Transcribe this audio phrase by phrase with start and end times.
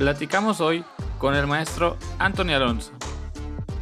[0.00, 0.82] Platicamos hoy
[1.18, 2.92] con el maestro Antonio Alonso,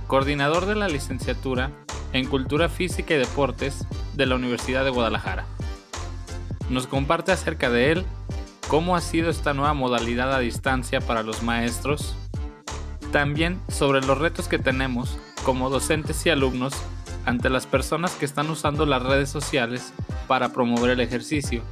[0.09, 1.71] coordinador de la licenciatura
[2.13, 5.47] en Cultura Física y Deportes de la Universidad de Guadalajara.
[6.71, 8.05] Nos comparte acerca de él,
[8.67, 12.17] cómo ha sido esta nueva modalidad a distancia para los maestros,
[13.13, 16.75] también sobre los retos que tenemos como docentes y alumnos
[17.27, 19.93] ante las personas que están usando las redes sociales
[20.27, 21.63] para promover el ejercicio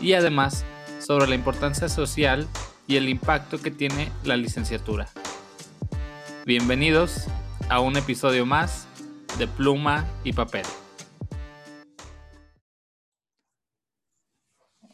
[0.00, 0.64] y además
[0.98, 2.48] sobre la importancia social
[2.92, 5.08] y el impacto que tiene la licenciatura.
[6.44, 7.26] Bienvenidos
[7.70, 8.86] a un episodio más
[9.38, 10.66] de Pluma y Papel.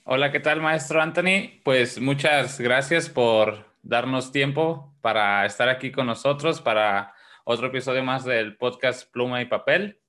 [0.05, 1.61] Hola, ¿qué tal, maestro Anthony?
[1.65, 8.25] Pues muchas gracias por darnos tiempo para estar aquí con nosotros para otro episodio más
[8.25, 10.01] del podcast Pluma y Papel.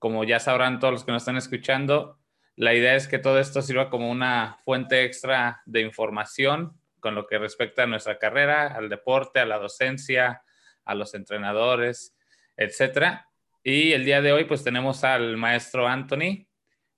[0.00, 2.18] Como ya sabrán todos los que nos están escuchando,
[2.56, 6.77] la idea es que todo esto sirva como una fuente extra de información
[7.08, 10.42] con lo que respecta a nuestra carrera, al deporte, a la docencia,
[10.84, 12.14] a los entrenadores,
[12.54, 13.30] etcétera.
[13.64, 16.46] Y el día de hoy pues tenemos al maestro Anthony,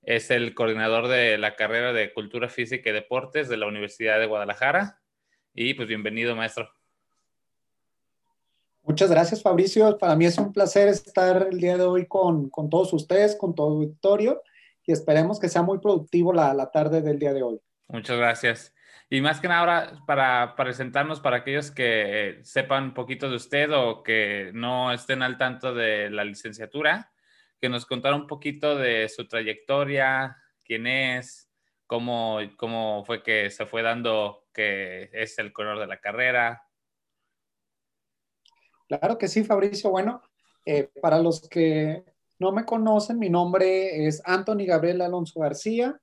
[0.03, 4.27] es el coordinador de la carrera de Cultura Física y Deportes de la Universidad de
[4.27, 5.01] Guadalajara.
[5.55, 6.69] Y pues bienvenido, maestro.
[8.83, 9.97] Muchas gracias, Fabricio.
[9.97, 13.55] Para mí es un placer estar el día de hoy con, con todos ustedes, con
[13.55, 14.43] todo auditorio,
[14.85, 17.61] y esperemos que sea muy productivo la, la, tarde del día de hoy.
[17.87, 18.75] Muchas gracias.
[19.13, 23.69] Y más que nada ahora, para, presentarnos para aquellos que sepan un poquito de usted
[23.73, 27.13] o que no estén al tanto de la licenciatura,
[27.61, 31.51] que nos contara un poquito de su trayectoria, quién es,
[31.89, 36.63] cómo, cómo fue que se fue dando que es el color de la carrera.
[38.87, 39.91] Claro que sí, Fabricio.
[39.91, 40.23] Bueno,
[40.65, 42.05] eh, para los que
[42.39, 46.01] no me conocen, mi nombre es Anthony Gabriel Alonso García.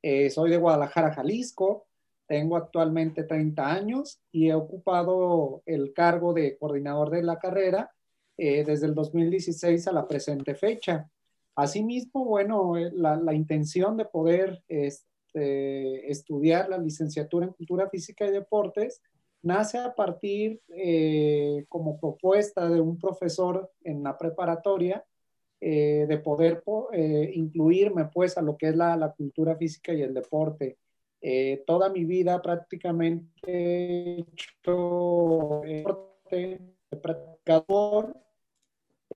[0.00, 1.88] Eh, soy de Guadalajara, Jalisco.
[2.26, 7.90] Tengo actualmente 30 años y he ocupado el cargo de coordinador de la carrera
[8.36, 11.08] eh, desde el 2016 a la presente fecha.
[11.54, 18.26] Asimismo, bueno, eh, la, la intención de poder este, estudiar la licenciatura en Cultura Física
[18.26, 19.02] y Deportes
[19.42, 25.04] nace a partir eh, como propuesta de un profesor en la preparatoria
[25.60, 26.62] de poder
[27.32, 30.76] incluirme pues a lo que es la, la cultura física y el deporte.
[31.66, 36.60] Toda mi vida prácticamente he hecho deporte,
[37.00, 38.16] practicador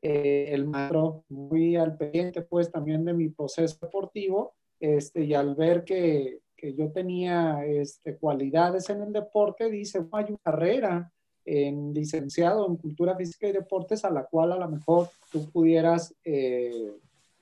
[0.01, 5.57] eh, el maestro muy al pendiente pues también de mi proceso deportivo este, y al
[5.57, 11.13] ver que, que yo tenía este, cualidades en el deporte, dice, hay una carrera
[11.45, 16.15] en licenciado en cultura física y deportes a la cual a lo mejor tú pudieras
[16.25, 16.93] eh,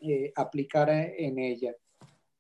[0.01, 1.75] eh, aplicar en ella.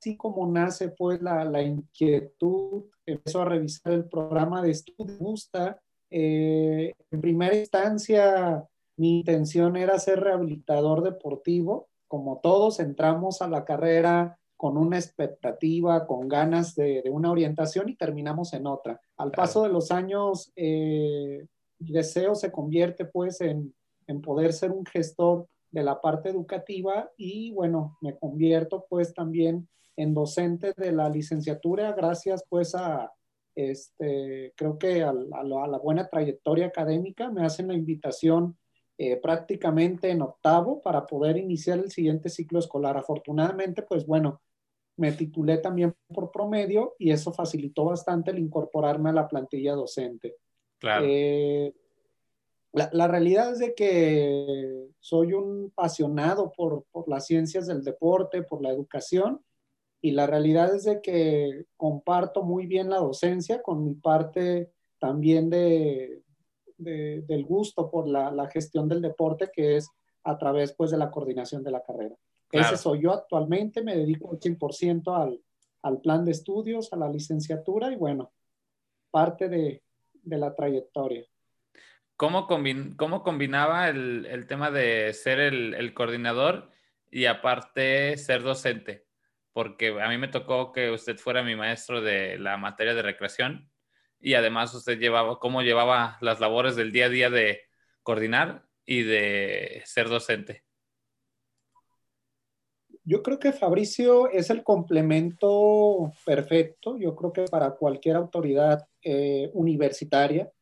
[0.06, 5.16] Así como nace pues la, la inquietud, empezó a revisar el programa de estudio, me
[5.18, 5.80] gusta.
[6.08, 8.64] en primera instancia,
[8.96, 11.88] mi intención era ser rehabilitador deportivo.
[12.06, 17.96] Como todos entramos a la carrera con una expectativa, con ganas de, una orientación y
[17.96, 19.00] terminamos en otra.
[19.16, 21.44] Al paso de los años, eh,
[21.80, 23.74] mi deseo se convierte pues en,
[24.06, 29.68] en poder ser un gestor de la parte educativa y bueno, me convierto pues también
[29.96, 33.12] en docente de la licenciatura gracias pues a,
[33.54, 38.56] este, creo que a, a, la buena trayectoria académica me hacen la invitación
[38.98, 42.96] eh, prácticamente en octavo para poder iniciar el siguiente ciclo escolar.
[42.96, 44.40] Afortunadamente, pues bueno,
[44.96, 50.36] me titulé también por promedio y eso facilitó bastante el incorporarme a la plantilla docente.
[50.78, 51.04] Claro.
[51.06, 51.74] Eh,
[52.72, 58.44] la, la, realidad es de que soy un apasionado por, por las ciencias del deporte,
[58.44, 59.42] por la educación,
[60.00, 65.50] y la realidad es de que comparto muy bien la docencia con mi parte también
[65.50, 66.22] de,
[66.78, 69.88] de, del gusto por la, la, gestión del deporte, que es
[70.24, 72.14] a través pues, de la coordinación de la carrera.
[72.48, 72.66] Claro.
[72.66, 75.40] Ese soy yo actualmente, me dedico al 100% al,
[75.82, 78.32] al plan de estudios, a la licenciatura y bueno,
[79.10, 79.82] parte de,
[80.12, 81.24] de la trayectoria.
[82.16, 86.70] ¿Cómo, combin cómo combinaba el, el, tema de ser el, el, coordinador
[87.10, 89.05] y aparte ser docente?
[89.56, 93.70] Porque a mí me tocó que usted fuera mi maestro de la materia de recreación
[94.20, 97.60] y además usted llevaba, cómo llevaba las labores del día a día de
[98.02, 100.62] coordinar y de ser docente.
[103.02, 109.48] Yo creo que Fabricio es el complemento perfecto, yo creo que para cualquier autoridad eh,
[109.54, 110.52] universitaria,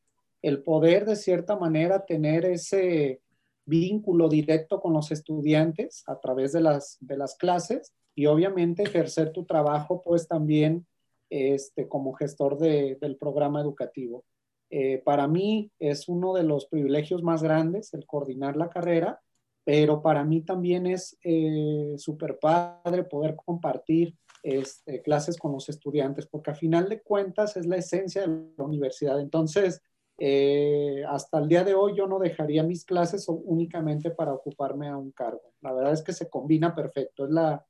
[0.41, 3.23] el poder de cierta manera tener ese
[3.65, 9.33] vínculo directo con los estudiantes a través de las, de las clases y obviamente ejercer
[9.33, 10.87] tu trabajo pues también
[11.31, 14.25] este, como gestor de, del programa educativo.
[14.71, 19.21] Eh, para mí es uno de los privilegios más grandes el coordinar la carrera,
[19.65, 26.27] pero para mí también es eh, súper padre poder compartir este, clases con los estudiantes,
[26.27, 29.19] porque a final de cuentas es la esencia de la universidad.
[29.21, 29.81] Entonces,
[30.19, 34.97] eh, hasta el día de hoy yo no dejaría mis clases únicamente para ocuparme a
[34.97, 35.55] un cargo.
[35.61, 37.65] La verdad es que se combina perfecto, es la,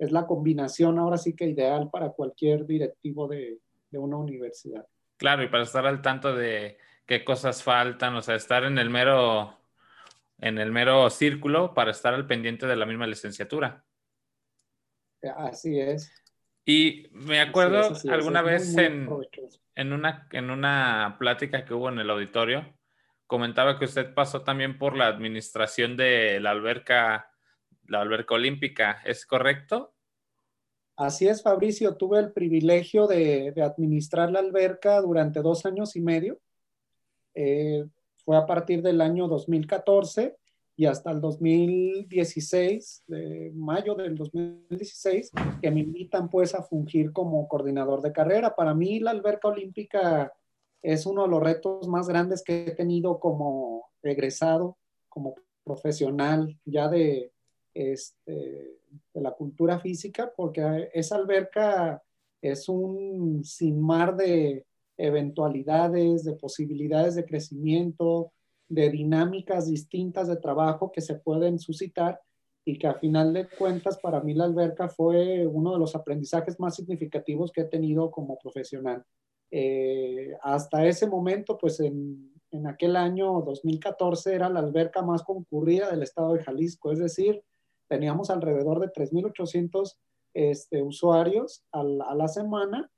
[0.00, 3.58] es la combinación ahora sí que ideal para cualquier directivo de,
[3.90, 4.86] de una universidad.
[5.18, 8.88] Claro, y para estar al tanto de qué cosas faltan, o sea, estar en el
[8.88, 9.58] mero,
[10.38, 13.84] en el mero círculo para estar al pendiente de la misma licenciatura.
[15.36, 16.10] Así es.
[16.64, 19.08] Y me acuerdo alguna vez en,
[19.74, 22.74] en una, en una plática que hubo en el auditorio,
[23.26, 27.29] comentaba que usted pasó también por la administración de la alberca,
[27.90, 29.92] la alberca olímpica, ¿es correcto?
[30.96, 31.96] Así es, Fabricio.
[31.96, 36.38] Tuve el privilegio de, administrar la alberca durante dos años y medio.
[37.34, 37.84] Eh,
[38.24, 40.36] fue a partir del año 2014
[40.76, 47.48] y hasta el 2016, de mayo del 2016, que me invitan pues a fungir como
[47.48, 48.54] coordinador de carrera.
[48.54, 50.32] Para mí la alberca olímpica
[50.80, 54.78] es uno de los retos más grandes que he tenido como egresado,
[55.08, 55.34] como
[55.64, 57.32] profesional ya de,
[57.74, 58.78] este,
[59.12, 62.02] de la cultura física, porque esa alberca
[62.42, 68.32] es un sin mar de eventualidades, de posibilidades de crecimiento,
[68.68, 72.20] de dinámicas distintas de trabajo que se pueden suscitar
[72.64, 76.60] y que a final de cuentas para mí la alberca fue uno de los aprendizajes
[76.60, 79.04] más significativos que he tenido como profesional.
[79.50, 85.90] Eh, hasta ese momento, pues en, en, aquel año 2014 era la alberca más concurrida
[85.90, 87.42] del estado de Jalisco, es decir,
[87.90, 89.96] teníamos alrededor de 3.800
[90.32, 92.88] este, usuarios a la semana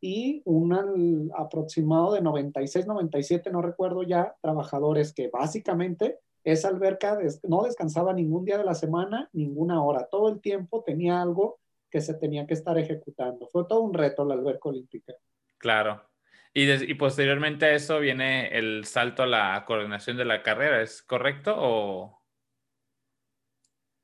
[0.00, 7.64] y un aproximado de 96, 97, no recuerdo ya, trabajadores que básicamente esa alberca no
[7.64, 10.08] descansaba ningún día de la semana, ninguna hora.
[10.10, 11.58] Todo el tiempo tenía algo
[11.90, 13.48] que se tenía que estar ejecutando.
[13.48, 15.12] Fue todo un reto la alberca olímpica.
[15.58, 16.02] Claro.
[16.54, 21.02] Y, y posteriormente a eso viene el salto a la coordinación de la carrera, ¿es
[21.02, 22.17] correcto o,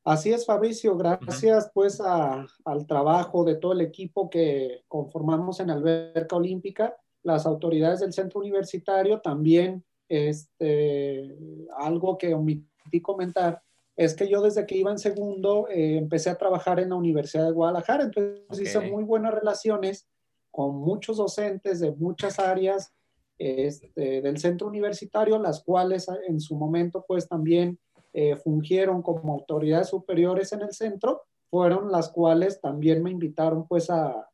[0.04, 6.36] Así es, Fabricio, gracias pues al trabajo de todo el equipo que conformamos en Alberca
[6.36, 11.34] Olímpica, las autoridades del centro universitario también, este,
[11.78, 13.62] algo que omití comentar,
[13.96, 17.46] es que yo desde que iba en segundo eh, empecé a trabajar en la Universidad
[17.46, 20.06] de Guadalajara, entonces hice muy buenas relaciones
[20.50, 22.92] con muchos docentes de muchas áreas
[23.38, 27.78] este, del centro universitario, las cuales en su momento pues también
[28.16, 33.90] eh, fungieron como autoridades superiores en el centro, fueron las cuales también me invitaron pues
[33.90, 34.30] a,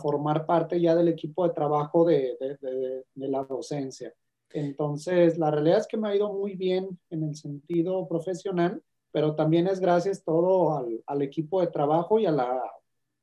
[0.00, 2.36] formar parte ya del equipo de trabajo de,
[3.16, 4.14] la docencia.
[4.52, 8.80] Entonces, la realidad es que me ha ido muy bien en el sentido profesional,
[9.10, 12.62] pero también es gracias todo al, equipo de trabajo y a la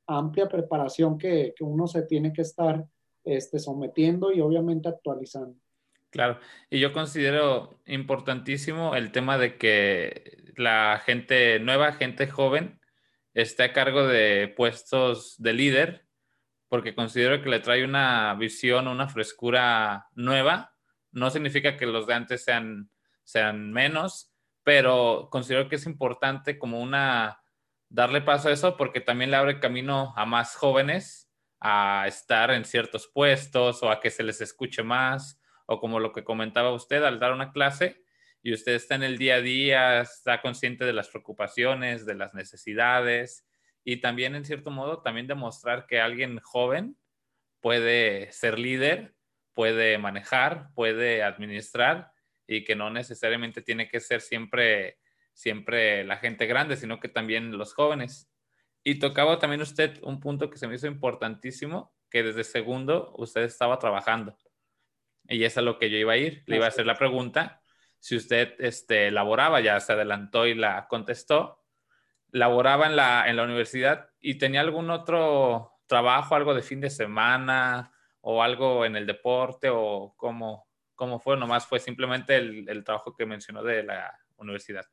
[0.06, 2.86] amplia preparación que, que uno se tiene que estar
[3.24, 5.58] este, sometiendo y obviamente actualizando.
[6.10, 6.40] Claro,
[6.70, 12.80] y yo considero importantísimo el tema de que la gente nueva, gente joven,
[13.34, 16.06] esté a cargo de puestos de líder,
[16.68, 20.74] porque considero que le trae una visión, una frescura nueva.
[21.12, 22.90] No significa que los de antes sean,
[23.22, 27.42] sean menos, pero considero que es importante como una
[27.90, 32.64] darle paso a eso porque también le abre camino a más jóvenes a estar en
[32.64, 37.02] ciertos puestos o a que se les escuche más o como lo que comentaba usted
[37.04, 38.02] al dar una clase
[38.42, 42.32] y usted está en el día a día, está consciente de las preocupaciones, de las
[42.32, 43.46] necesidades
[43.84, 46.96] y también en cierto modo también demostrar que alguien joven
[47.60, 49.14] puede ser líder,
[49.52, 52.12] puede manejar, puede administrar
[52.46, 54.98] y que no necesariamente tiene que ser siempre
[55.34, 58.28] siempre la gente grande, sino que también los jóvenes.
[58.82, 63.42] Y tocaba también usted un punto que se me hizo importantísimo, que desde segundo usted
[63.42, 64.36] estaba trabajando.
[65.28, 66.42] Y es a lo que yo iba a ir.
[66.46, 67.62] Le iba a hacer la pregunta.
[67.98, 71.64] Si usted este, laboraba, ya se adelantó y la contestó,
[72.30, 76.90] laboraba en la, en la universidad y tenía algún otro trabajo, algo de fin de
[76.90, 82.84] semana o algo en el deporte o cómo, cómo fue, nomás fue simplemente el, el
[82.84, 84.84] trabajo que mencionó de la universidad.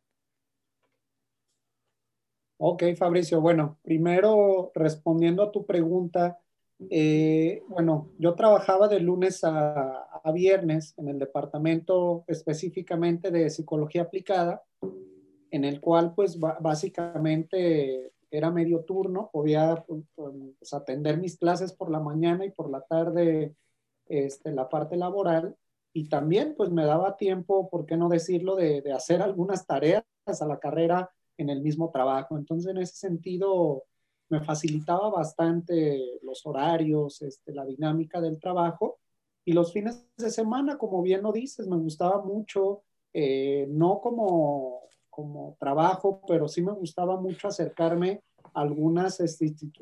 [2.57, 3.41] Ok, Fabricio.
[3.41, 6.39] Bueno, primero respondiendo a tu pregunta,
[6.89, 10.01] eh, bueno, yo trabajaba de lunes a,
[10.33, 14.63] viernes en el departamento específicamente de psicología aplicada,
[15.51, 21.99] en el cual pues básicamente era medio turno, podía pues, atender mis clases por la
[21.99, 23.55] mañana y por la tarde
[24.07, 25.55] este, la parte laboral.
[25.93, 30.03] y también pues me daba tiempo, ¿por qué no decirlo?, de, de hacer algunas tareas
[30.25, 32.37] a la carrera en el mismo trabajo.
[32.37, 33.83] Entonces, en ese sentido,
[34.29, 38.99] me facilitaba bastante los horarios, este, la dinámica del trabajo.
[39.45, 42.81] Y los fines de semana, como bien lo dices, me gustaba mucho,
[43.13, 49.19] eh, no como, como trabajo, pero sí me gustaba mucho acercarme a algunas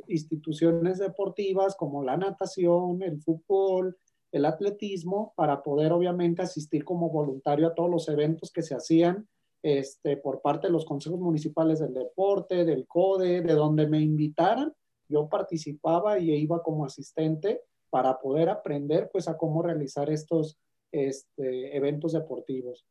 [0.07, 3.97] instituciones deportivas como la natación, el fútbol,
[4.31, 9.27] el atletismo, para poder obviamente asistir como voluntario a todos los eventos que se hacían
[9.63, 14.73] este, por parte de los consejos municipales del deporte, del CODE, de donde me invitaran,
[15.07, 20.59] yo participaba y iba como asistente para poder aprender pues a cómo realizar estos
[20.91, 22.85] este, eventos deportivos.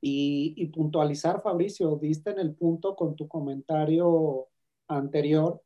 [0.00, 4.46] Y, puntualizar, Fabricio, diste en el punto con tu comentario
[4.86, 5.60] anterior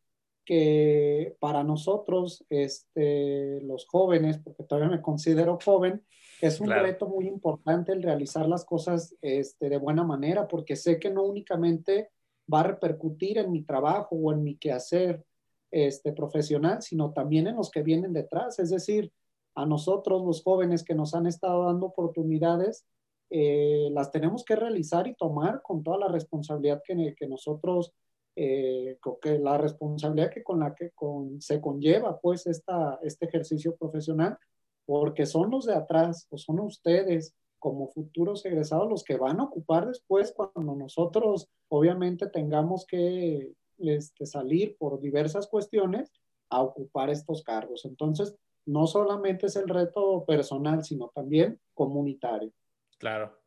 [0.45, 6.03] que para nosotros, este, los jóvenes, porque todavía me considero joven,
[6.47, 10.99] es un reto muy importante el realizar las cosas este, de buena manera, porque sé
[10.99, 12.11] que no únicamente
[12.53, 15.25] va a repercutir en mi trabajo o en mi quehacer
[15.71, 18.59] este, profesional, sino también en los que vienen detrás.
[18.59, 19.13] Es decir,
[19.55, 22.87] a nosotros, los jóvenes que nos han estado dando oportunidades,
[23.31, 27.93] eh, las tenemos que realizar y tomar con toda la responsabilidad que, que nosotros,
[28.35, 33.77] eh, que la responsabilidad que con la que con, se conlleva pues esta, este ejercicio
[33.77, 34.37] profesional
[34.87, 39.45] porque son los de atrás o son ustedes como futuros egresados los que van a
[39.45, 46.13] ocupar después cuando nosotros obviamente tengamos que este, salir por diversas cuestiones
[46.51, 47.85] a ocupar estos cargos.
[47.85, 48.37] Entonces,
[48.67, 52.53] no solamente es el reto personal, sino también comunitario.
[52.99, 53.41] Claro.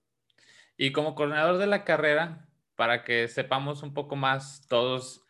[0.77, 5.23] Y como coordinador de la carrera, para que sepamos un poco más todos,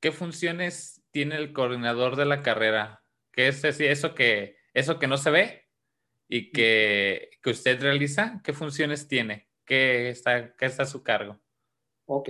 [0.00, 3.02] ¿qué funciones tiene el coordinador de la carrera?
[3.32, 5.62] ¿Qué es eso que eso que no se ve
[6.28, 9.48] y que, que usted realiza, ¿qué funciones tiene?
[9.64, 11.38] ¿Qué está, qué está a su cargo?
[12.06, 12.28] Ok,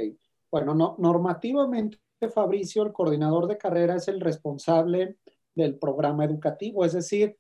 [0.50, 1.98] bueno, no, normativamente
[2.32, 5.18] Fabricio, el coordinador de carrera, es el responsable
[5.54, 7.36] del programa educativo, es decir,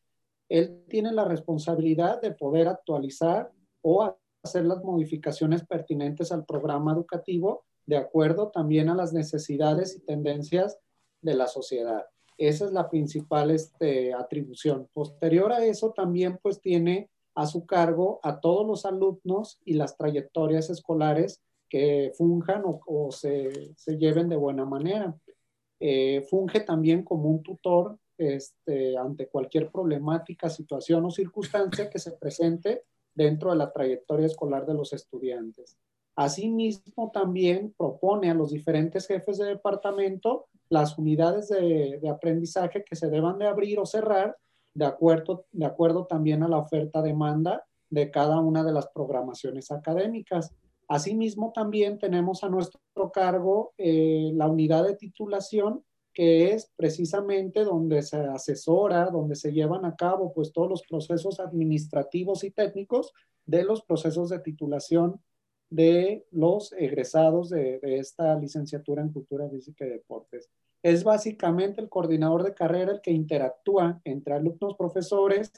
[0.48, 3.50] él tiene la responsabilidad de poder actualizar
[3.82, 10.00] o hacer las modificaciones pertinentes al programa educativo de acuerdo también a las necesidades y
[10.04, 10.78] tendencias
[11.20, 12.06] de la sociedad.
[12.36, 14.88] Esa es la principal este, atribución.
[14.92, 19.96] Posterior a eso, también pues tiene a su cargo a todos los alumnos y las
[19.96, 25.16] trayectorias escolares que funjan o, se, lleven de buena manera.
[25.80, 32.12] Eh, funge también como un tutor este, ante cualquier problemática, situación o circunstancia que se
[32.12, 35.76] presente dentro de la trayectoria escolar de los estudiantes.
[36.16, 43.10] Asimismo, también propone a los diferentes jefes de departamento las unidades de, aprendizaje que se
[43.10, 44.36] deban de abrir o cerrar
[44.74, 50.52] de acuerdo, de acuerdo también a la oferta-demanda de cada una de las programaciones académicas.
[50.88, 52.80] Asimismo, también tenemos a nuestro
[53.12, 59.84] cargo eh, la unidad de titulación, que es precisamente donde se asesora, donde se llevan
[59.84, 63.12] a cabo pues todos los procesos administrativos y técnicos
[63.46, 65.20] de los procesos de titulación
[65.74, 70.48] de los egresados de, esta licenciatura en Cultura Física y Deportes.
[70.84, 75.50] Es básicamente el coordinador de carrera el que interactúa entre alumnos, profesores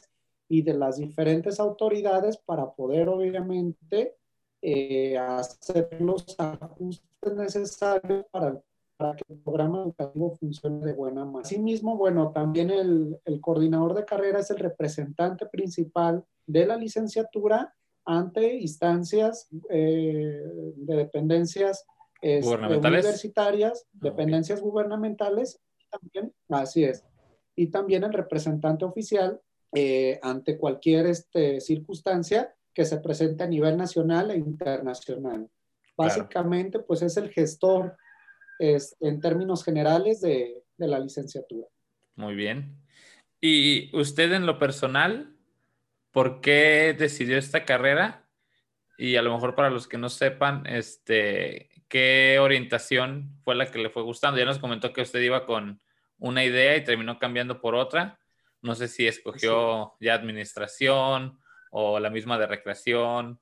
[0.48, 4.16] y de las diferentes autoridades para poder, obviamente,
[4.62, 8.58] eh, hacer los ajustes necesarios para,
[8.96, 11.42] para, que el programa educativo funcione de buena manera.
[11.42, 17.74] Asimismo, bueno, también el, el coordinador de carrera es el representante principal de la licenciatura
[18.06, 20.42] ante instancias eh,
[20.76, 21.84] de dependencias
[22.22, 25.60] universitarias, ah, dependencias gubernamentales,
[25.90, 27.04] también, así es,
[27.54, 29.40] y también el representante oficial
[29.74, 35.48] eh, ante cualquier este, circunstancia que se presente a nivel nacional e internacional.
[35.96, 37.96] Básicamente, pues es el gestor
[38.58, 41.66] en términos generales de, de la licenciatura.
[42.16, 42.76] Muy bien.
[43.40, 45.35] ¿Y usted en lo personal,
[46.16, 48.26] por qué decidió esta carrera
[48.96, 53.78] y a lo mejor para los que no sepan, este, qué orientación fue la que
[53.78, 54.38] le fue gustando.
[54.38, 55.78] Ya nos comentó que usted iba con
[56.16, 58.18] una idea y terminó cambiando por otra.
[58.62, 61.38] No sé si escogió ya administración
[61.70, 63.38] o la misma de recreación.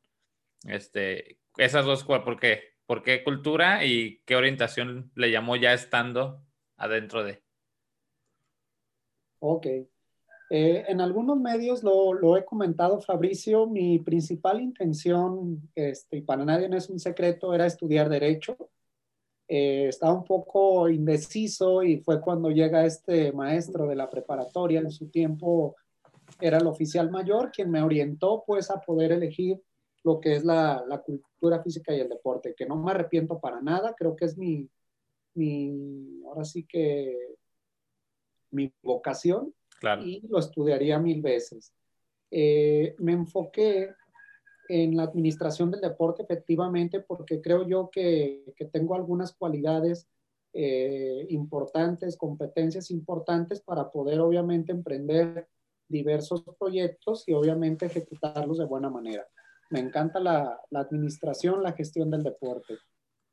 [0.67, 2.75] Este, esas dos, ¿por qué?
[2.87, 6.43] ¿Por qué cultura y qué orientación le llamó ya estando
[6.77, 7.41] adentro de?
[9.39, 9.65] Ok,
[10.51, 16.69] eh, en algunos medios lo, he comentado, Fabricio, mi principal intención, este, y para nadie
[16.69, 18.57] no es un secreto, era estudiar derecho.
[19.49, 24.91] Eh, estaba un poco indeciso y fue cuando llega este maestro de la preparatoria, en
[24.91, 25.77] su tiempo
[26.41, 29.61] era el oficial mayor quien me orientó pues a poder elegir
[30.03, 33.61] lo que es la, la cultura física y el deporte, que no me arrepiento para
[33.61, 34.69] nada, creo que es mi,
[35.35, 37.35] mi ahora sí que
[38.51, 39.53] mi vocación
[40.05, 41.73] y lo estudiaría mil veces.
[42.31, 43.91] Eh, me enfoqué
[44.69, 50.09] en la administración del deporte efectivamente porque creo yo que, que tengo algunas cualidades
[50.53, 55.49] eh, importantes, competencias importantes para poder obviamente emprender
[55.89, 59.27] diversos proyectos y obviamente ejecutarlos de buena manera.
[59.71, 62.75] Me encanta la, la administración, la gestión del deporte.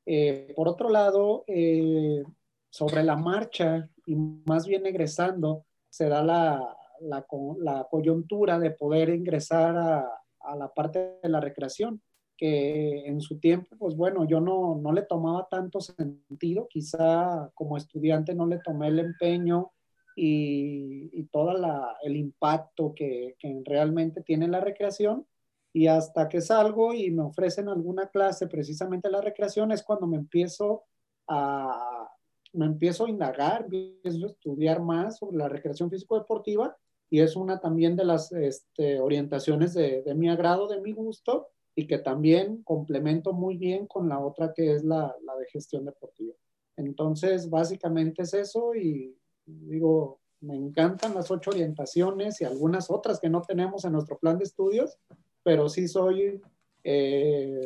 [0.05, 2.23] Eh, por otro lado, eh,
[2.69, 9.77] sobre la marcha y más bien egresando, se da la, la, coyuntura de poder ingresar
[9.77, 12.01] a, a la parte de la recreación
[12.41, 17.77] que en su tiempo, pues bueno, yo no, no le tomaba tanto sentido, quizá como
[17.77, 19.71] estudiante no le tomé el empeño
[20.15, 21.53] y, y todo
[22.01, 25.27] el impacto que, que, realmente tiene la recreación.
[25.71, 30.17] Y hasta que salgo y me ofrecen alguna clase precisamente la recreación es cuando me
[30.17, 30.85] empiezo
[31.27, 32.09] a,
[32.53, 36.77] me empiezo a indagar, empiezo a estudiar más sobre la recreación físico-deportiva
[37.09, 41.47] y es una también de las este, orientaciones de, de mi agrado, de mi gusto
[41.75, 45.85] y que también complemento muy bien con la otra que es la, la de gestión
[45.85, 46.35] deportiva.
[46.77, 49.15] Entonces, básicamente es eso y
[49.45, 54.37] digo, me encantan las ocho orientaciones y algunas otras que no tenemos en nuestro plan
[54.37, 54.97] de estudios,
[55.43, 56.41] pero sí soy
[56.83, 57.61] eh,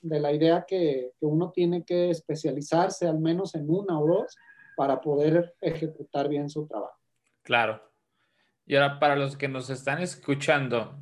[0.00, 4.36] de la idea que, que, uno tiene que especializarse al menos en una o dos
[4.76, 6.98] para poder ejecutar bien su trabajo.
[7.42, 7.82] Claro.
[8.66, 10.98] Y ahora, para los que nos están escuchando,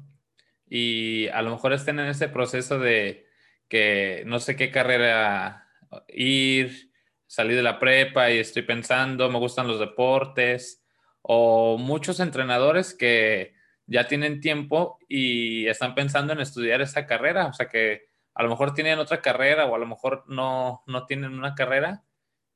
[0.68, 3.26] y a lo mejor estén en ese proceso de
[3.68, 5.66] que no sé qué carrera
[6.08, 6.90] ir,
[7.26, 10.84] salir de la prepa y estoy pensando, me gustan los deportes,
[11.22, 13.54] o muchos entrenadores que
[13.86, 18.48] ya tienen tiempo y están pensando en estudiar esa carrera, o sea que a lo
[18.48, 22.02] mejor tienen otra carrera o a lo mejor no, no tienen una carrera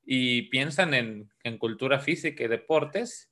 [0.05, 3.31] y piensan en, en cultura física y deportes.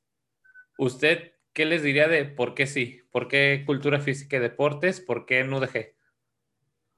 [0.78, 3.00] ¿Usted ¿qué les diría de por qué sí?
[3.10, 5.00] ¿Por qué cultura física y deportes?
[5.00, 5.94] ¿Por qué en UDG?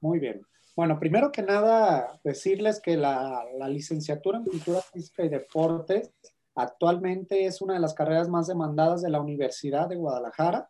[0.00, 0.42] Muy bien.
[0.74, 6.12] Bueno, primero que nada, decirles que la, la, licenciatura en cultura física y deportes
[6.56, 10.68] actualmente es una de las carreras más demandadas de la Universidad de Guadalajara.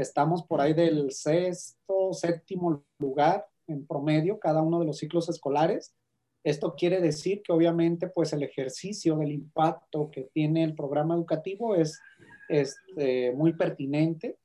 [0.00, 5.94] Estamos por ahí del sexto, séptimo lugar en promedio cada uno de los ciclos escolares.
[6.42, 11.74] Esto quiere decir que obviamente pues el ejercicio del impacto que tiene el programa educativo
[11.74, 12.00] es
[12.48, 14.38] este, muy pertinente.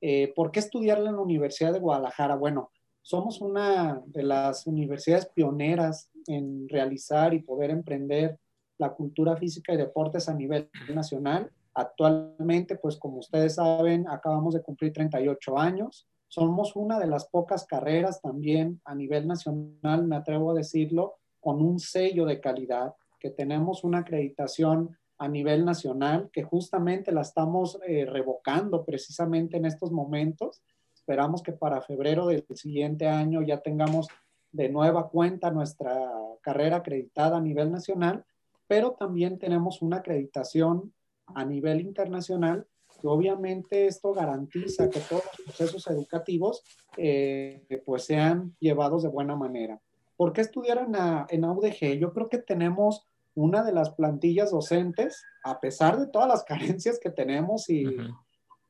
[0.00, 2.34] Eh, ¿Por qué estudiarla en la Universidad de Guadalajara?
[2.34, 8.40] Bueno, somos una de las universidades pioneras en realizar y poder emprender
[8.78, 11.52] la cultura física y deportes a nivel nacional.
[11.76, 16.08] Actualmente, pues como ustedes saben, acabamos de cumplir 38 años.
[16.26, 21.60] Somos una de las pocas carreras también a nivel nacional, me atrevo a decirlo, con
[21.60, 27.78] un sello de calidad, que tenemos una acreditación a nivel nacional, que justamente la estamos
[27.86, 30.62] eh, revocando precisamente en estos momentos.
[30.94, 34.08] Esperamos que para febrero del siguiente año ya tengamos
[34.50, 36.10] de nueva cuenta nuestra
[36.40, 38.24] carrera acreditada a nivel nacional,
[38.66, 40.94] pero también tenemos una acreditación
[41.34, 42.66] a nivel internacional
[43.00, 46.62] que obviamente esto garantiza que todos los procesos educativos
[46.96, 49.80] eh, pues sean llevados de buena manera.
[50.16, 50.94] ¿Por qué estudiar en,
[51.28, 51.98] en AUDG?
[51.98, 56.44] Yo creo que tenemos una de las plantillas docentes, a pesar de todas las
[56.80, 58.18] carencias que tenemos y, uh -huh.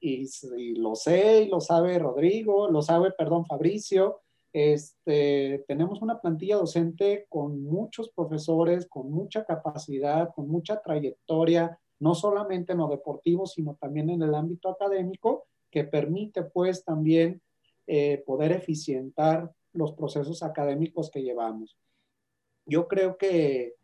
[0.00, 4.20] y, y, lo sé y lo sabe Rodrigo, lo sabe, perdón, Fabricio,
[4.52, 12.14] este, tenemos una plantilla docente con muchos profesores, con mucha capacidad, con mucha trayectoria, no
[12.14, 17.42] solamente en lo deportivo, sino también en el ámbito académico, que permite pues también
[17.86, 21.76] eh, poder eficientar los procesos académicos que llevamos.
[22.64, 23.74] Yo creo que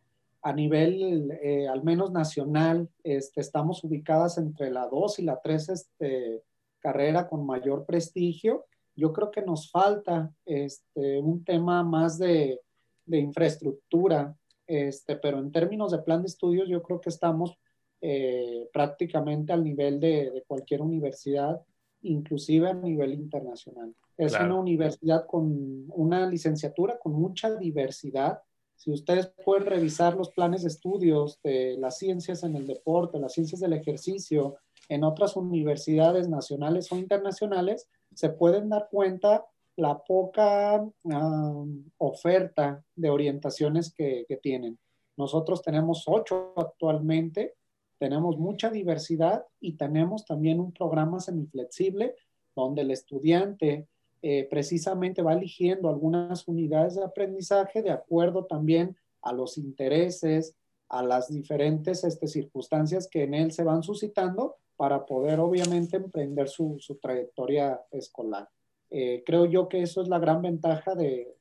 [0.43, 5.69] a nivel eh, al menos nacional, este, estamos ubicadas entre la 2 y la 3
[5.69, 6.43] este,
[6.81, 8.67] carrera con mayor prestigio.
[8.97, 12.61] Yo creo que nos falta este, un tema más de,
[13.07, 17.57] de infraestructura, este, pero en términos de plan de estudios yo creo que estamos
[18.03, 21.63] eh, prácticamente al nivel de, de, cualquier universidad,
[22.03, 23.95] inclusive a nivel internacional.
[24.19, 24.47] Es claro.
[24.47, 28.41] una universidad con una licenciatura con mucha diversidad,
[28.83, 33.33] si ustedes pueden revisar los planes de estudios de las ciencias en el deporte, las
[33.33, 34.57] ciencias del ejercicio
[34.89, 43.09] en otras universidades nacionales o internacionales, se pueden dar cuenta la poca um, oferta de
[43.09, 44.77] orientaciones que, que, tienen.
[45.17, 47.55] Nosotros tenemos ocho actualmente,
[48.03, 52.17] tenemos mucha diversidad y tenemos también un programa semiflexible
[52.57, 53.87] donde el estudiante
[54.23, 60.57] eh, precisamente va eligiendo algunas unidades de aprendizaje de acuerdo también a los intereses,
[60.89, 66.49] a las diferentes este, circunstancias que en él se van suscitando para poder obviamente emprender
[66.49, 68.49] su, trayectoria escolar.
[68.91, 71.37] Eh, creo yo que eso es la gran ventaja de,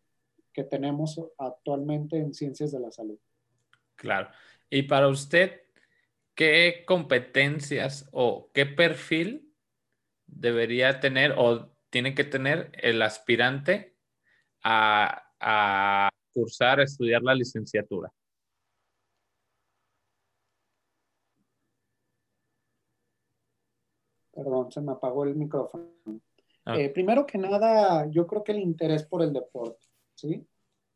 [0.54, 3.18] que tenemos actualmente en ciencias de la salud.
[3.96, 4.30] Claro.
[4.70, 5.61] Y para usted,
[6.42, 9.54] ¿qué competencias o qué perfil
[10.26, 13.96] debería tener o tiene que tener el aspirante
[14.64, 18.12] a, a cursar, a estudiar la licenciatura?
[24.34, 25.92] Perdón, se me apagó el micrófono.
[26.66, 26.76] Ah.
[26.76, 30.44] Eh, primero que nada, yo creo que el interés por el deporte, ¿sí?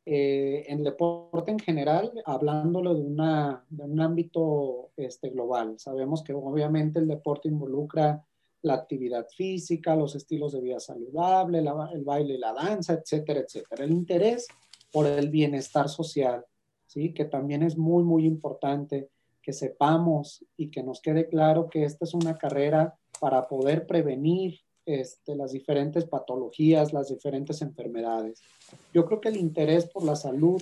[0.08, 5.80] Eh, en deporte en general, hablándolo de, una, de un ámbito este, global.
[5.80, 8.24] Sabemos que obviamente el deporte involucra
[8.62, 13.84] la actividad física, los estilos de vida saludable, el baile, la danza, etcétera, etcétera.
[13.84, 14.48] El interés
[14.92, 16.46] por el bienestar social,
[16.86, 17.14] ¿sí?
[17.14, 19.10] que también es muy, muy importante
[19.42, 24.60] que sepamos y que nos quede claro que esta es una carrera para poder prevenir
[24.86, 28.42] este, las diferentes patologías, las diferentes enfermedades.
[28.94, 30.62] Yo creo que el interés por la salud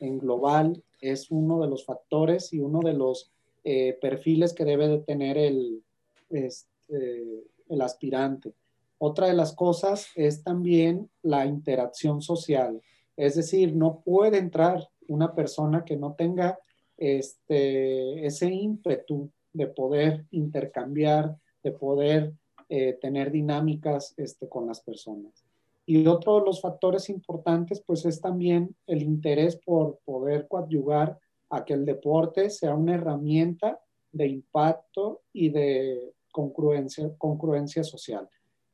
[0.00, 3.30] en global es uno de los factores y uno de los
[3.64, 5.82] eh, perfiles que debe de tener el,
[6.30, 8.54] este, el aspirante.
[8.98, 12.82] Otra de las cosas es también la interacción social.
[13.16, 16.58] Es decir, no puede entrar una persona que no tenga
[16.96, 22.34] este, ese ímpetu de poder intercambiar, de poder
[22.72, 25.44] eh, tener dinámicas este, con las personas.
[25.86, 31.64] Y otro de los factores importantes, pues es también el interés por poder coadyuvar a
[31.64, 33.80] que el deporte sea una herramienta
[34.12, 38.28] de impacto y de congruencia, congruencia social.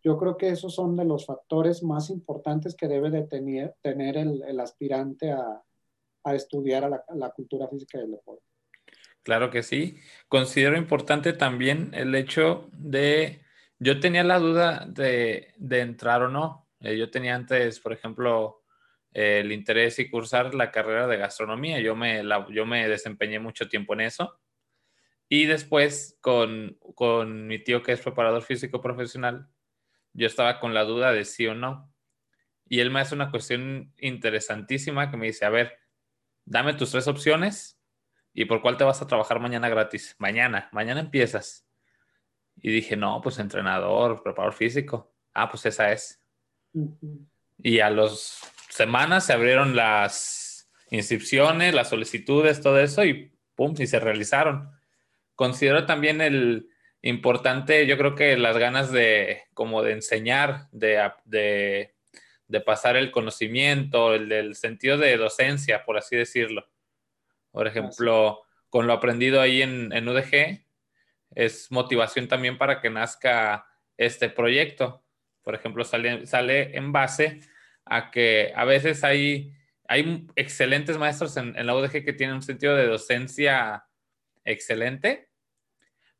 [0.04, 4.18] Yo creo que esos son de los factores más importantes que debe de tener, tener
[4.18, 5.62] el, aspirante a,
[6.22, 8.44] a estudiar a la, la, cultura física del deporte.
[9.22, 9.96] Claro que sí.
[10.28, 13.45] Considero importante también el hecho de
[13.78, 16.68] yo tenía la duda de, entrar o no.
[16.80, 18.62] Eh, yo tenía antes, por ejemplo,
[19.12, 21.80] el interés y cursar la carrera de gastronomía.
[21.80, 24.38] Yo me, yo me desempeñé mucho tiempo en eso.
[25.28, 29.48] Y después, con, con mi tío que es preparador físico profesional,
[30.12, 31.92] yo estaba con la duda de sí o no.
[32.68, 35.78] Y él me hace una cuestión interesantísima que me dice, a ver,
[36.44, 37.80] dame tus tres opciones
[38.32, 40.16] y por cuál te vas a trabajar mañana gratis.
[40.18, 41.65] Mañana, mañana empiezas.
[42.62, 45.12] Y dije, no, pues entrenador, preparador físico.
[45.35, 46.23] Ah, pues esa es.
[47.62, 48.40] Y a las
[48.71, 54.71] semanas se abrieron las inscripciones, las solicitudes, todo eso y pum, y se realizaron.
[55.35, 56.69] Considero también el
[57.03, 61.95] importante, yo creo que las ganas de como de enseñar, de, de,
[62.49, 66.69] de pasar el conocimiento, el del sentido de docencia, por así decirlo.
[67.53, 70.65] Por ejemplo, con lo aprendido ahí en, en UDG,
[71.37, 73.66] es motivación también para que nazca
[73.99, 75.05] este proyecto.
[75.42, 77.40] Por ejemplo, sale, sale en base
[77.85, 79.55] a que a veces hay,
[79.87, 83.85] hay excelentes maestros en, la UDG que tienen un sentido de docencia
[84.44, 85.29] excelente,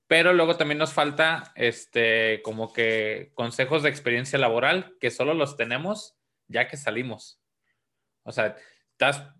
[0.07, 5.57] pero luego también nos falta este, como que consejos de experiencia laboral que solo los
[5.57, 6.14] tenemos
[6.46, 7.40] ya que salimos.
[8.22, 8.55] O sea,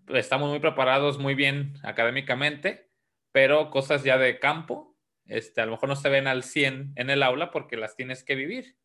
[0.09, 2.89] estamos muy preparados muy bien académicamente,
[3.31, 4.96] pero cosas ya de campo
[5.27, 8.23] este, a lo mejor no se ven al 100 en el aula porque las tienes
[8.23, 8.77] que vivir.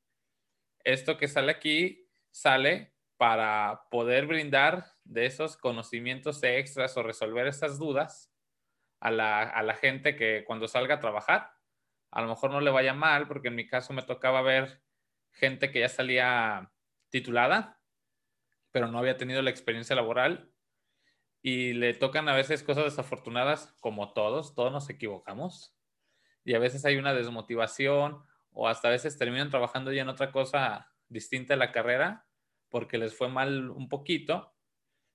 [0.85, 7.78] Esto que sale aquí sale para poder brindar de esos conocimientos extras o resolver esas
[7.78, 8.33] dudas
[9.00, 11.52] a la, a la gente que cuando salga a trabajar,
[12.11, 14.83] a lo mejor no le vaya mal, porque en mi caso me tocaba ver
[15.31, 16.72] gente que ya salía
[17.11, 17.81] titulada,
[18.70, 20.50] pero no había tenido la experiencia laboral.
[21.42, 25.76] Y le tocan a veces cosas desafortunadas como todos, todos nos equivocamos
[26.44, 30.33] y a veces hay una desmotivación o hasta a veces terminan trabajando ya en otra
[30.33, 32.26] cosa distinta de la carrera
[32.68, 34.55] porque les fue mal un poquito,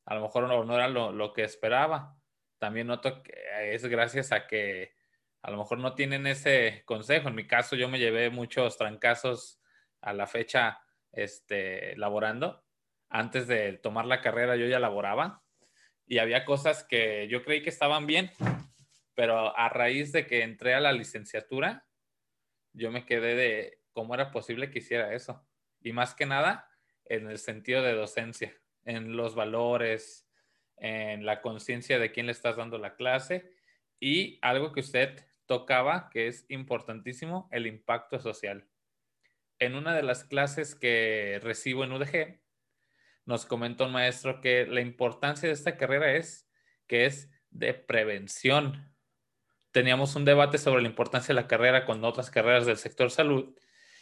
[0.05, 2.15] a lo mejor no, no era lo, lo, que esperaba.
[2.59, 3.33] También noto que
[3.73, 4.93] es gracias a que
[5.41, 7.27] a lo mejor no tienen ese consejo.
[7.27, 9.59] En mi caso yo me llevé muchos trancazos
[10.01, 10.79] a la fecha
[11.11, 12.63] este, laborando.
[13.09, 15.43] Antes de tomar la carrera yo ya laboraba
[16.05, 18.31] y había cosas que yo creí que estaban bien
[19.17, 21.87] pero a raíz de que entré a la licenciatura,
[22.71, 25.43] yo me quedé de cómo era posible que hiciera eso.
[25.81, 26.69] Y más que nada,
[27.03, 30.29] en el sentido de docencia, en los valores,
[30.75, 33.51] en la conciencia de quién le estás dando la clase
[33.99, 38.69] y algo que usted tocaba, que es importantísimo, el impacto social.
[39.57, 42.39] en una de las clases que recibo en UDG,
[43.25, 46.47] nos comentó un maestro que la importancia de esta carrera es
[46.85, 48.95] que es de prevención.
[49.77, 53.55] Teníamos un debate sobre la importancia de la carrera con otras carreras del sector salud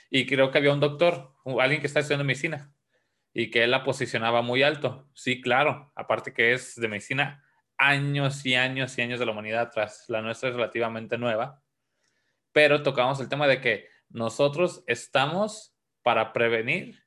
[0.10, 2.74] y creo que había un doctor, alguien que está estudiando medicina
[3.34, 5.10] y que él la posicionaba muy alto.
[5.14, 7.44] Sí, claro, aparte que es de medicina
[7.76, 11.62] años y años y años de la humanidad atrás, la nuestra es relativamente nueva,
[12.54, 17.04] pero tocamos el tema de que nosotros estamos para prevenir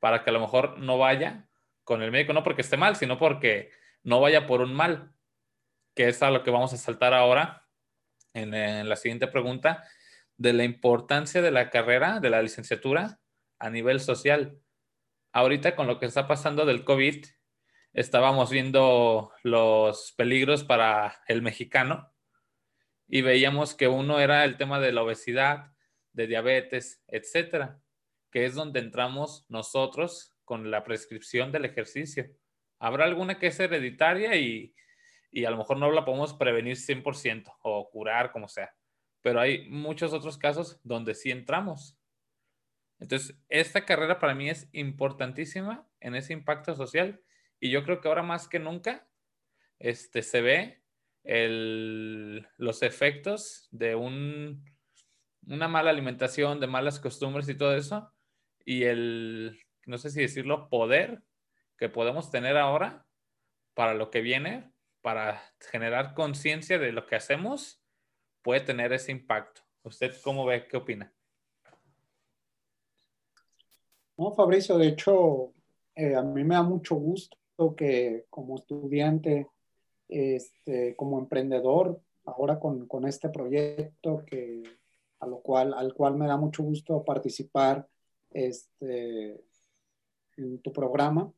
[0.00, 1.48] para que a lo mejor no vaya
[1.84, 3.70] con el médico, no porque esté mal, sino porque
[4.02, 5.12] no vaya por un mal,
[5.94, 7.60] que es a lo que vamos a saltar ahora
[8.34, 9.84] en, la siguiente pregunta,
[10.36, 13.20] de la importancia de la carrera, de la licenciatura
[13.58, 14.58] a nivel social.
[15.32, 17.24] Ahorita con lo que está pasando del COVID,
[17.92, 22.12] estábamos viendo los peligros para el mexicano
[23.08, 25.72] y veíamos que uno era el tema de la obesidad,
[26.12, 27.80] de diabetes, etcétera
[28.34, 32.26] que es donde entramos nosotros con la prescripción del ejercicio.
[32.80, 34.74] Habrá alguna que es hereditaria y,
[35.42, 38.74] a lo mejor no la podemos prevenir 100% o curar, como sea,
[39.20, 41.98] pero hay muchos otros casos donde sí entramos.
[43.00, 47.20] Entonces, esta carrera para mí es importantísima en ese impacto social
[47.58, 49.08] y yo creo que ahora más que nunca
[49.78, 50.82] este, se ve
[51.24, 54.64] los efectos de un,
[55.46, 58.12] una mala alimentación, de malas costumbres y todo eso
[58.64, 61.22] y el, no sé si decirlo, poder
[61.78, 63.06] que podemos tener ahora
[63.74, 64.70] para lo que viene,
[65.04, 67.78] para generar conciencia de lo que hacemos,
[68.40, 69.60] puede tener ese impacto.
[69.82, 70.66] ¿Usted cómo ve?
[70.66, 71.12] ¿Qué opina?
[74.16, 75.52] No, Fabricio, de hecho,
[75.94, 77.36] eh, a mí me da mucho gusto
[77.76, 79.46] que como estudiante,
[80.08, 84.62] este, como emprendedor, ahora con, con, este proyecto que,
[85.20, 87.86] a lo cual, al cual me da mucho gusto participar,
[88.30, 89.38] este,
[90.38, 91.30] en tu programa.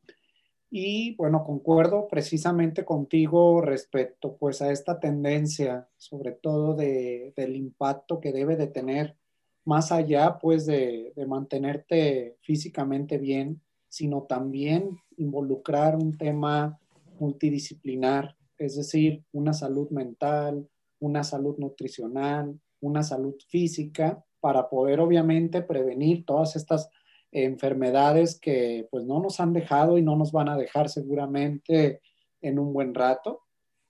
[0.69, 8.19] Y bueno, concuerdo precisamente contigo respecto pues a esta tendencia, sobre todo de, del impacto
[8.19, 9.15] que debe de tener
[9.63, 16.79] más allá pues de, de mantenerte físicamente bien, sino también involucrar un tema
[17.19, 20.67] multidisciplinar, es decir, una salud mental,
[20.99, 26.89] una salud nutricional, una salud física, para poder obviamente prevenir todas estas
[27.31, 32.01] enfermedades que pues no nos han dejado y no nos van a dejar seguramente
[32.41, 33.41] en un buen rato.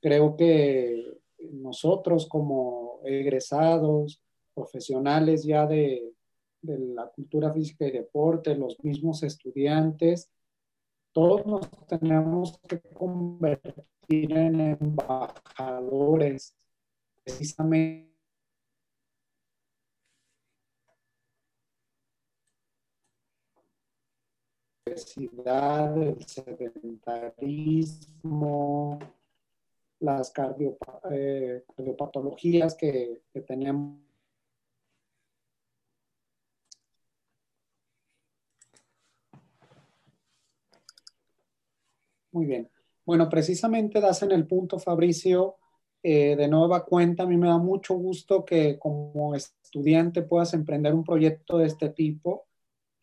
[0.02, 1.04] Creo que
[1.52, 4.22] nosotros como egresados,
[4.54, 6.14] profesionales ya de,
[6.64, 10.30] la cultura física y deporte, los mismos estudiantes,
[11.14, 13.78] todos nos tenemos que convertir
[14.10, 16.58] en embajadores
[17.24, 18.07] precisamente
[24.98, 29.00] el sedentarismo,
[30.00, 30.34] las
[31.12, 34.00] eh, cardiopatologías que, que tenemos.
[42.32, 42.70] Muy bien.
[43.06, 45.56] Bueno, precisamente das en el punto, Fabricio,
[46.04, 50.94] eh, de nueva cuenta, a mí me da mucho gusto que como estudiante puedas emprender
[50.94, 52.47] un proyecto de este tipo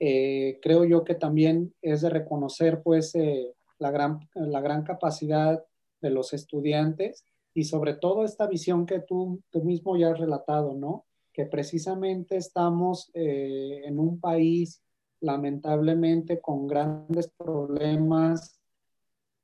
[0.00, 5.64] eh, creo yo que también es de reconocer pues eh, la, gran, la gran capacidad
[6.00, 10.74] de los estudiantes y sobre todo esta visión que tú, tú mismo ya has relatado,
[10.74, 11.04] ¿no?
[11.33, 14.83] Que precisamente estamos eh, en un país
[15.20, 18.61] lamentablemente con grandes problemas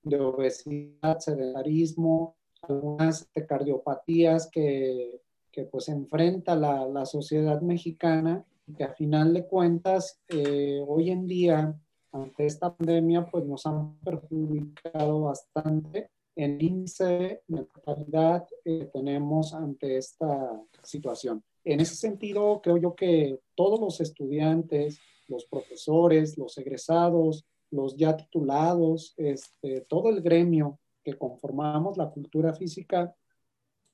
[0.03, 8.95] de obesidad, sedentarismo, algunas cardiopatías que, que pues enfrenta la, la sociedad mexicana que a
[8.95, 11.75] final de cuentas, eh, hoy en día,
[12.13, 19.97] ante esta pandemia, pues nos han perjudicado bastante el índice de mortalidad que tenemos ante
[19.97, 21.43] esta situación.
[21.65, 28.17] En ese sentido, creo yo que todos los estudiantes, los profesores, los egresados, los ya
[28.17, 33.15] titulados, este, todo el gremio que conformamos la cultura física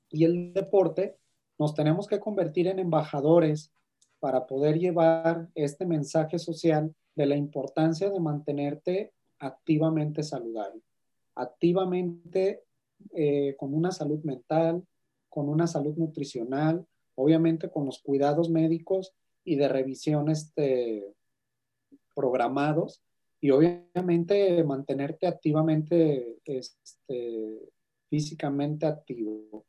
[0.09, 1.17] y el deporte,
[1.59, 3.71] nos tenemos que convertir en embajadores
[4.19, 10.81] para poder llevar este mensaje social de la importancia de mantenerte activamente saludable,
[11.35, 12.63] activamente
[13.13, 14.83] eh, con una salud mental,
[15.29, 21.15] con una salud nutricional, obviamente con los cuidados médicos y de revisión este,
[22.15, 23.01] programados
[23.39, 27.69] y obviamente mantenerte activamente, este,
[28.09, 29.65] físicamente activo.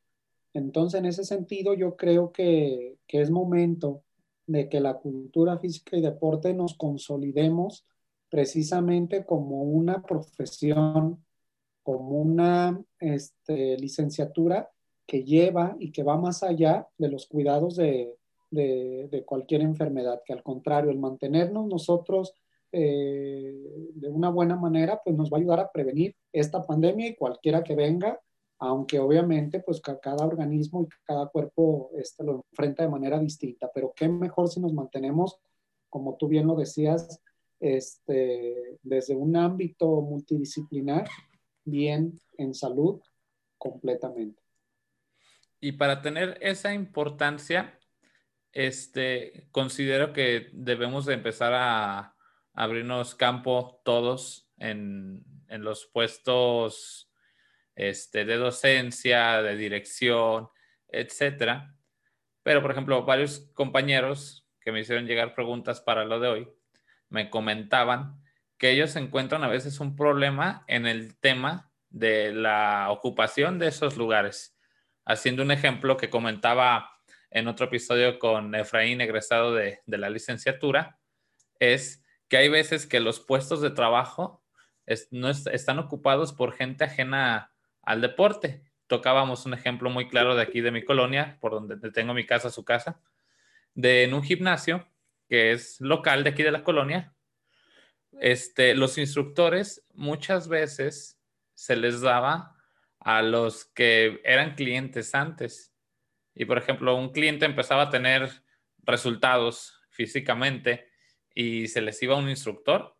[0.53, 4.03] Entonces, en ese sentido, yo creo que, que es momento
[4.49, 7.85] de que la cultura física y deporte nos consolidemos
[8.31, 11.23] precisamente como una profesión,
[11.83, 14.67] como una este, licenciatura
[15.05, 18.15] que lleva y que va más allá de los cuidados de,
[19.27, 22.33] cualquier enfermedad, que al contrario, el mantenernos nosotros
[22.71, 23.53] eh,
[23.93, 27.63] de una buena manera, pues nos va a ayudar a prevenir esta pandemia y cualquiera
[27.63, 28.19] que venga,
[28.59, 33.93] aunque obviamente pues cada organismo y cada cuerpo este, lo enfrenta de manera distinta, pero
[33.95, 35.39] qué mejor si nos mantenemos,
[35.89, 37.21] como tú bien lo decías,
[37.59, 41.07] este, desde un ámbito multidisciplinar,
[41.63, 43.01] bien en salud
[43.57, 44.41] completamente.
[45.61, 47.79] Y para tener esa importancia,
[48.51, 52.15] este, considero que debemos de empezar a
[52.53, 57.08] abrirnos campo todos en, en los puestos
[57.79, 60.49] este, de docencia, de dirección,
[60.89, 61.73] etcétera.
[62.43, 66.49] Pero, por ejemplo, varios compañeros que me hicieron llegar preguntas para lo de hoy
[67.07, 68.21] me comentaban
[68.57, 73.95] que ellos encuentran a veces un problema en el tema de la ocupación de esos
[73.95, 74.57] lugares.
[75.05, 76.91] Haciendo un ejemplo que comentaba
[77.31, 80.99] en otro episodio con Efraín, egresado de, la licenciatura,
[81.59, 84.43] es que hay veces que los puestos de trabajo
[85.11, 87.53] no están ocupados por gente ajena
[87.89, 88.61] al deporte.
[88.85, 92.51] Tocábamos un ejemplo muy claro de aquí de mi colonia, por donde tengo mi casa,
[92.51, 93.01] su casa,
[93.73, 94.87] de en un gimnasio
[95.27, 97.15] que es local de aquí de la colonia,
[98.19, 101.19] este, los instructores muchas veces
[101.55, 102.55] se les daba
[102.99, 105.73] a los que eran clientes antes.
[106.35, 108.43] Y por ejemplo, un cliente empezaba a tener
[108.83, 110.91] resultados físicamente
[111.33, 112.95] y se les iba un instructor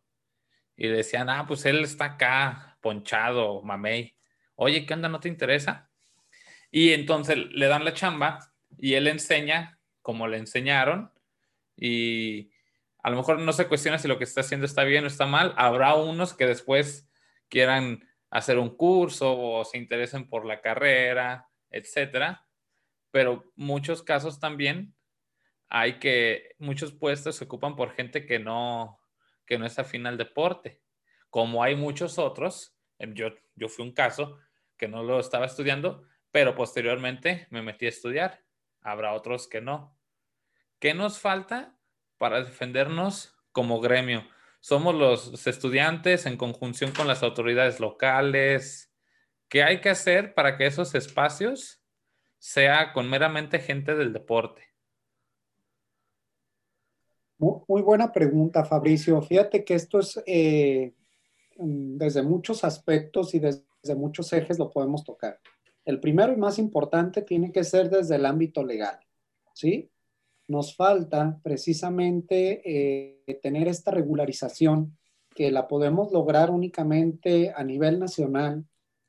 [0.76, 4.19] y decían, ah, pues él está acá, ponchado, mamey.
[4.62, 5.08] Oye, ¿qué onda?
[5.08, 5.90] ¿No te interesa?
[6.70, 11.14] Y entonces le dan la chamba y él enseña como le enseñaron
[11.78, 12.52] y
[13.02, 15.26] a lo mejor no se cuestiona si lo que está haciendo está bien o está
[15.26, 15.54] mal.
[15.56, 17.10] Habrá unos que después
[17.48, 22.46] quieran hacer un curso o se interesen por la carrera, etcétera.
[23.12, 24.94] Pero muchos casos también
[25.70, 29.00] hay que muchos puestos se ocupan por gente que no
[29.46, 30.82] que no es afín al deporte.
[31.30, 34.38] Como hay muchos otros, yo yo fui un caso
[34.80, 38.44] que no lo estaba estudiando, pero posteriormente me metí a estudiar.
[38.82, 39.96] Habrá otros que no.
[40.80, 41.78] ¿Qué nos falta
[42.18, 44.26] para defendernos como gremio?
[44.62, 48.92] Somos los estudiantes en conjunción con las autoridades locales.
[49.50, 51.82] ¿Qué hay que hacer para que esos espacios
[52.38, 54.64] sea con meramente gente del deporte?
[57.38, 59.22] Muy, buena pregunta, Fabricio.
[59.22, 60.94] Fíjate que esto es eh,
[61.56, 65.40] desde muchos aspectos y desde muchos ejes lo podemos tocar.
[65.86, 69.00] El primero y más importante tiene que ser desde el ámbito legal,
[69.54, 69.90] ¿sí?
[70.50, 74.98] nos falta precisamente eh, tener esta regularización
[75.36, 78.66] que la podemos lograr únicamente a nivel nacional,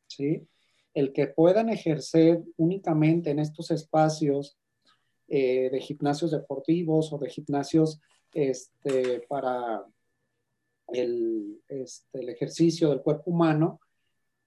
[0.06, 0.46] ¿sí?
[0.92, 4.58] El que puedan ejercer únicamente en estos espacios
[5.28, 8.00] eh, de gimnasios deportivos o de gimnasios
[8.34, 9.82] este, para
[10.88, 13.80] el, este, el ejercicio del cuerpo humano,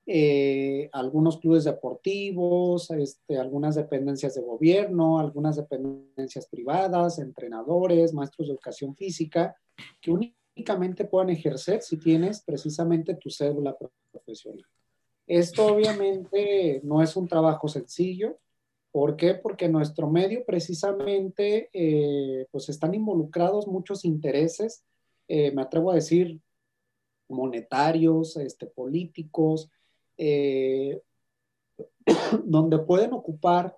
[0.06, 8.54] eh, algunos clubes deportivos, este, algunas dependencias de gobierno, algunas dependencias privadas, entrenadores, maestros de
[8.54, 9.56] educación física,
[10.02, 13.78] que únicamente puedan ejercer si tienes precisamente tu cédula
[14.12, 14.66] profesional.
[15.26, 18.39] Esto obviamente no es un trabajo sencillo.
[18.92, 19.36] ¿Por qué?
[19.36, 24.84] Porque en nuestro medio precisamente eh, pues están involucrados muchos intereses,
[25.30, 26.42] eh, me atrevo a decir,
[27.30, 29.72] monetarios, este, políticos,
[30.26, 31.02] eh,
[32.46, 33.78] donde pueden ocupar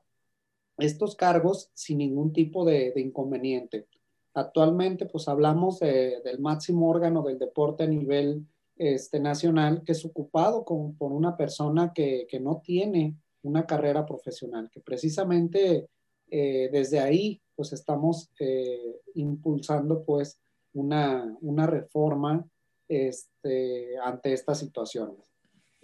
[0.78, 3.88] estos cargos sin ningún tipo de, inconveniente.
[4.36, 10.66] Actualmente, pues hablamos del máximo órgano del deporte a nivel este, nacional, que es ocupado
[10.66, 15.88] por una persona que, no tiene una carrera profesional, que precisamente
[16.30, 20.40] eh, desde ahí, pues estamos eh, impulsando pues
[20.74, 22.46] una, una reforma
[22.90, 25.35] este, ante estas situaciones.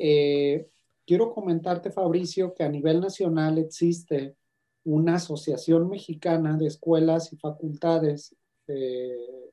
[0.04, 0.68] Eh,
[1.06, 4.36] quiero comentarte, Fabricio, que a nivel nacional existe
[4.84, 8.36] una asociación mexicana de escuelas y facultades
[8.66, 9.52] de,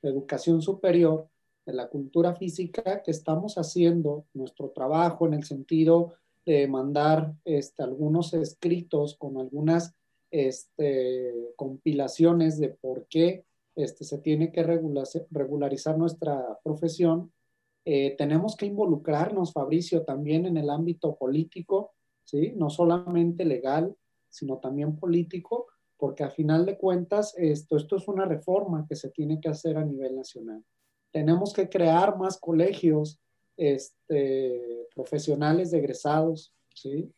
[0.00, 1.28] educación superior
[1.66, 6.12] de la cultura física que estamos haciendo nuestro trabajo en el sentido
[6.46, 9.96] de mandar este, algunos escritos con algunas
[10.30, 13.44] este, compilaciones de por qué
[13.74, 17.32] este, se tiene que regularizar nuestra profesión
[17.90, 22.52] eh, tenemos que involucrarnos, Fabricio, también en el ámbito político, ¿sí?
[22.54, 23.96] No solamente legal,
[24.28, 29.08] sino también político, porque a final de cuentas esto, esto es una reforma que se
[29.08, 30.62] tiene que hacer a nivel nacional.
[31.10, 33.22] Tenemos que crear más colegios
[33.56, 37.10] este, profesionales de egresados, ¿sí?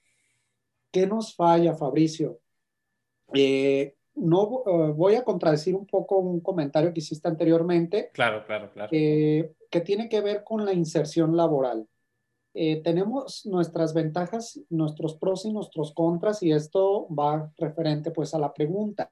[0.92, 2.38] ¿Qué nos falla, Fabricio?
[3.34, 8.10] Eh, no eh, voy a contradecir un poco un comentario que hiciste anteriormente.
[8.12, 8.90] Claro, claro, claro.
[8.90, 11.86] que tiene que ver con la inserción laboral.
[12.52, 18.38] Eh, tenemos nuestras ventajas, nuestros pros y nuestros contras, y esto va referente pues a
[18.38, 19.10] la pregunta.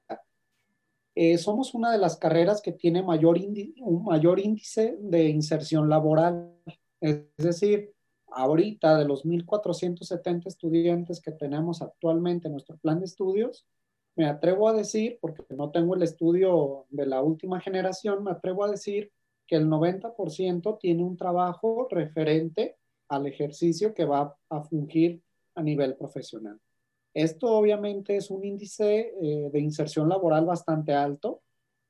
[1.15, 3.37] Eh, somos una de las carreras que tiene mayor
[3.81, 6.53] un mayor índice de inserción laboral.
[6.99, 7.93] Es decir,
[8.27, 13.65] ahorita de los 1.470 estudiantes que tenemos actualmente en nuestro plan de estudios,
[14.15, 18.63] me atrevo a decir, porque no tengo el estudio de la última generación, me atrevo
[18.63, 19.11] a decir
[19.47, 25.21] que el 90% tiene un trabajo referente al ejercicio que va a fungir
[25.55, 26.59] a nivel profesional.
[27.13, 31.41] Esto obviamente es un índice eh, de inserción laboral bastante alto,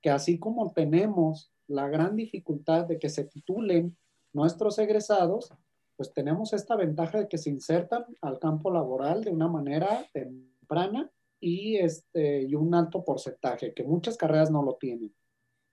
[0.02, 3.98] que así como tenemos la gran dificultad de que se titulen
[4.34, 5.54] nuestros egresados,
[5.98, 11.12] pues tenemos esta ventaja de que se insertan al campo laboral de una manera temprana
[11.40, 15.14] y, este, y un alto porcentaje, que muchas carreras no lo tienen.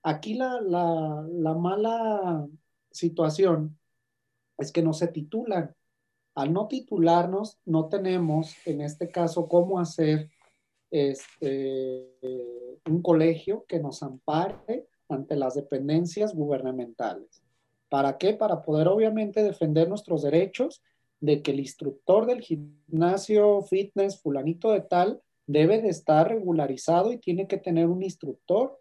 [0.03, 2.47] Aquí la, la, la mala
[2.91, 3.79] situación
[4.59, 5.75] es que no se titulan.
[6.35, 10.31] Al no titularnos, no tenemos, en este caso, cómo hacer
[10.91, 12.12] este,
[12.87, 17.43] un colegio que nos ampare ante las dependencias gubernamentales.
[17.89, 18.35] ¿Para qué?
[18.35, 20.83] Para poder obviamente defender nuestros derechos
[21.21, 27.18] de que el instructor del gimnasio fitness fulanito de tal debe de estar regularizado y
[27.18, 28.80] tiene que tener un instructor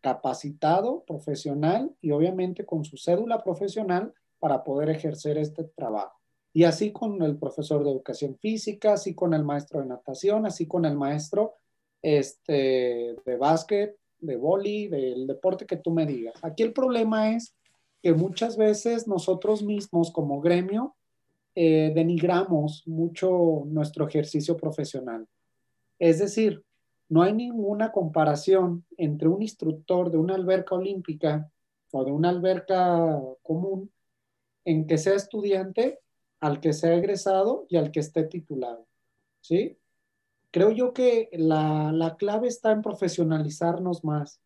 [0.00, 6.18] capacitado, profesional y obviamente con su cédula profesional para poder ejercer este trabajo.
[6.52, 10.66] Y así con el profesor de educación física, así con el maestro de natación, así
[10.66, 11.54] con el maestro
[12.02, 16.34] este, de básquet, de boli, del deporte que tú me digas.
[16.42, 17.54] Aquí el problema es
[18.02, 20.96] que muchas veces nosotros mismos como gremio
[21.54, 25.26] eh, denigramos mucho nuestro ejercicio profesional.
[26.00, 26.64] Es decir,
[27.08, 31.52] no hay ninguna comparación entre un instructor de una alberca olímpica
[31.92, 33.92] o de una alberca común
[34.64, 36.00] en que sea estudiante,
[36.40, 38.86] al que sea egresado y al que esté titulado.
[39.42, 39.76] ¿Sí?
[40.50, 44.40] Creo yo que la, la clave está en profesionalizarnos más.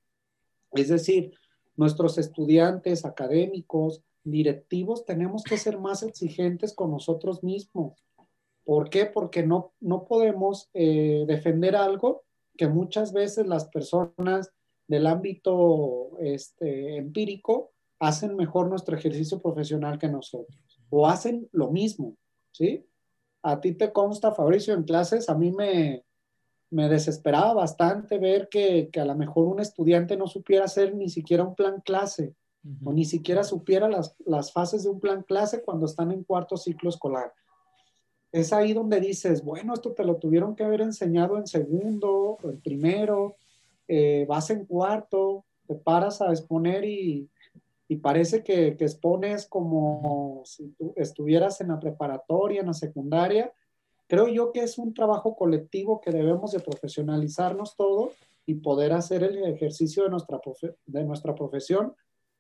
[0.73, 1.33] Es decir,
[1.77, 8.05] nuestros estudiantes, académicos, directivos, tenemos que ser más exigentes con nosotros mismos.
[8.65, 9.07] ¿Por qué?
[9.07, 12.25] Porque no, no podemos eh, defender algo
[12.57, 14.51] que muchas veces las personas
[14.87, 20.59] del ámbito este, empírico hacen mejor nuestro ejercicio profesional que nosotros
[20.91, 22.17] o hacen lo mismo,
[22.53, 22.87] ¿sí?
[23.43, 26.05] A ti te consta, Fabricio, en clases, a mí me,
[26.71, 31.09] me desesperaba bastante ver que, que, a lo mejor un estudiante no supiera hacer ni
[31.09, 32.35] siquiera un plan clase
[32.83, 36.57] o ni siquiera supiera las, las fases de un plan clase cuando están en cuarto
[36.57, 37.33] ciclo escolar.
[38.35, 42.61] Es ahí donde dices, bueno, esto te lo tuvieron que haber enseñado en segundo, en
[42.61, 43.37] primero,
[43.87, 47.31] eh, vas en cuarto, te paras a exponer y,
[47.87, 53.53] y parece que, que, expones como si tú estuvieras en la preparatoria, en la secundaria.
[54.09, 58.15] Creo yo que es un trabajo colectivo que debemos de profesionalizarnos todos
[58.47, 60.41] y poder hacer el ejercicio de nuestra,
[60.87, 61.95] de nuestra profesión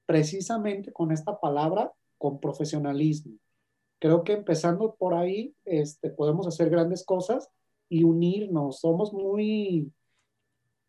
[0.07, 3.39] precisamente con esta palabra, con profesionalismo.
[4.05, 7.49] Creo que empezando por ahí este, podemos hacer grandes cosas
[7.89, 8.79] y unirnos.
[8.81, 9.91] Somos muy...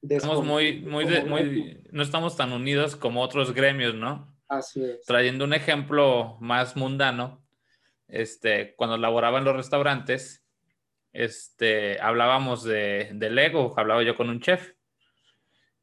[0.02, 4.36] Estamos muy, muy, muy, no estamos tan unidos como otros gremios, ¿no?
[4.50, 5.06] Así es.
[5.06, 7.42] Trayendo un ejemplo más mundano,
[8.10, 10.44] este, cuando laboraba en los restaurantes,
[11.14, 14.74] este, hablábamos de, del ego, hablaba yo con un chef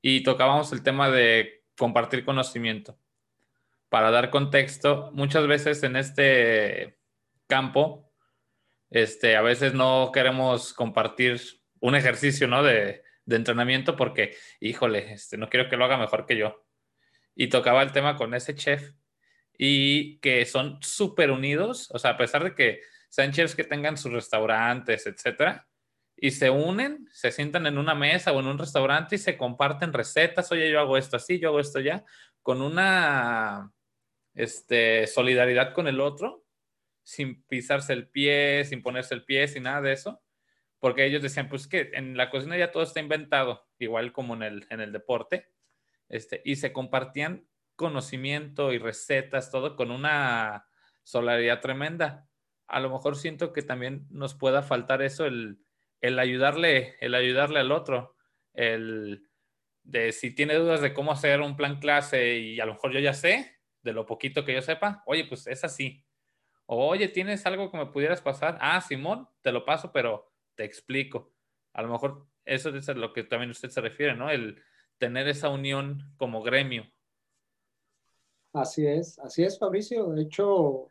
[0.03, 2.99] y tocábamos el tema de compartir conocimiento.
[3.89, 7.01] Para dar contexto, muchas veces en este
[7.47, 8.13] campo,
[8.91, 11.41] este, a veces no queremos compartir
[11.81, 12.63] un ejercicio, ¿no?
[12.63, 16.65] De, de entrenamiento porque, híjole, este, no quiero que lo haga mejor que yo
[17.35, 18.93] y tocaba el tema con ese chef
[19.57, 23.97] y que son súper unidos, o sea, a pesar de que sean chefs que tengan
[23.97, 25.69] sus restaurantes, etcétera,
[26.17, 29.93] y se unen, se sientan en una mesa o en un restaurante y se comparten
[29.93, 32.05] recetas, oye, yo hago esto así, yo hago esto ya,
[32.43, 33.73] con una
[34.35, 36.42] este, solidaridad con el otro,
[37.03, 40.23] sin pisarse el pie, sin ponerse el pie, sin nada de eso,
[40.79, 44.43] porque ellos decían, pues que en la cocina ya todo está inventado, igual como en
[44.43, 45.53] el, en el deporte,
[46.09, 47.47] este, y se compartían
[47.77, 50.67] conocimiento y recetas, todo con una
[51.03, 52.29] solidaridad tremenda.
[52.67, 55.59] A lo mejor siento que también nos pueda faltar eso, el,
[56.01, 58.17] el ayudarle, el ayudarle al otro,
[58.53, 59.29] el
[59.85, 63.01] de si tiene dudas de cómo hacer un plan clase y a lo mejor yo
[63.01, 66.05] ya sé, de lo poquito que yo sepa, oye, pues es así.
[66.67, 68.59] Oye, ¿tienes algo que me pudieras pasar?
[68.61, 71.33] Ah, Simón, te lo paso, pero te explico.
[71.73, 74.31] A lo mejor eso es a lo que también usted se refiere, ¿no?
[74.31, 74.63] El
[74.99, 76.91] tener esa unión como gremio.
[78.53, 80.11] Así es, así es, Fabricio.
[80.11, 80.89] De hecho,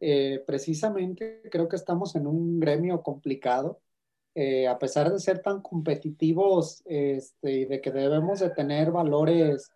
[0.00, 3.80] eh, precisamente creo que estamos en un gremio complicado.
[4.34, 9.70] Eh, a pesar de ser tan competitivos este, y de que debemos de tener valores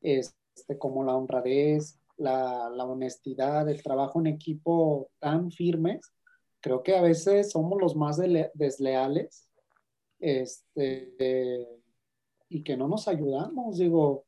[0.00, 6.12] este, como la honradez, la, honestidad, el trabajo en equipo tan firmes,
[6.60, 8.18] creo que a veces somos los más
[8.54, 9.48] desleales
[10.18, 11.66] este,
[12.48, 13.78] y que no nos ayudamos.
[13.78, 14.26] Digo,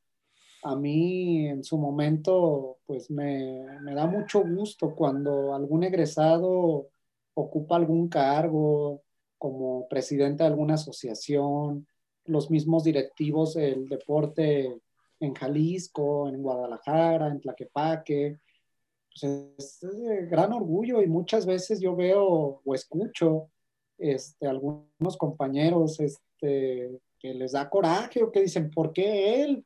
[0.63, 6.89] a mí en su momento, pues me, me, da mucho gusto cuando algún egresado
[7.35, 9.03] ocupa algún cargo
[9.39, 11.87] como presidente de alguna asociación,
[12.27, 14.81] los mismos directivos del deporte
[15.21, 18.39] en Jalisco, en Guadalajara, en Tlaquepaque.
[19.09, 19.25] Pues
[19.59, 23.51] es, de gran orgullo y muchas veces yo veo o escucho
[23.99, 29.65] este, algunos compañeros este, que les da coraje o que dicen, ¿por qué él?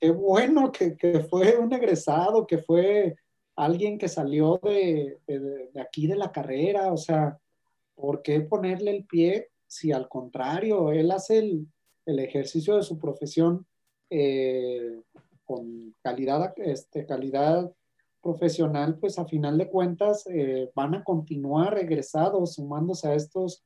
[0.00, 3.16] qué bueno que, que, fue un egresado, que fue
[3.56, 5.40] alguien que salió de, de,
[5.72, 7.38] de, aquí de la carrera, o sea,
[7.94, 11.68] ¿por qué ponerle el pie si al contrario, él hace el,
[12.06, 13.66] el ejercicio de su profesión
[14.10, 15.00] eh,
[15.44, 17.72] con calidad, este, calidad
[18.20, 23.64] profesional, pues a final de cuentas eh, van a continuar regresados, sumándose a estos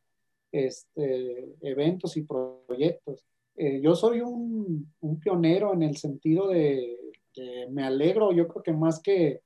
[0.53, 3.24] este, eventos y proyectos.
[3.57, 6.99] Eh, yo soy un, un, pionero en el sentido de
[7.32, 9.43] que me alegro, yo creo que más que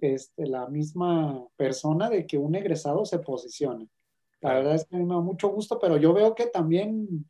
[0.00, 3.88] este, la misma persona de que un egresado se posicione.
[4.40, 7.24] La verdad es que me da mucho gusto, pero yo veo que también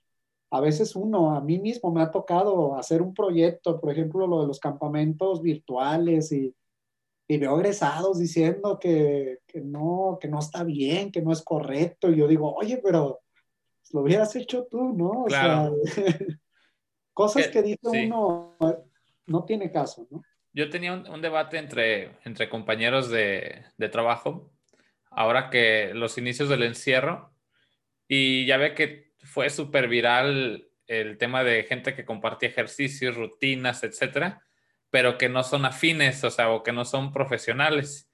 [0.54, 4.42] a veces uno, a mí mismo me ha tocado hacer un proyecto, por ejemplo, lo
[4.42, 6.54] de los campamentos virtuales y,
[7.26, 12.08] y veo egresados diciendo que, que, no, que no está bien, que no es correcto.
[12.08, 13.22] Y yo digo, oye, pero
[13.90, 15.24] lo hubieras hecho tú, ¿no?
[15.24, 15.72] O sea,
[17.12, 18.56] cosas que dice uno
[19.26, 20.22] no tiene caso, ¿no?
[20.52, 24.52] Yo tenía un, un debate entre, entre compañeros de, de, trabajo,
[25.10, 27.32] ahora que los inicios del encierro,
[28.06, 33.82] y ya ve que fue súper viral el tema de gente que compartía ejercicios, rutinas,
[33.82, 34.42] etcétera,
[34.90, 38.10] pero que no son afines, o sea, o que no son profesionales.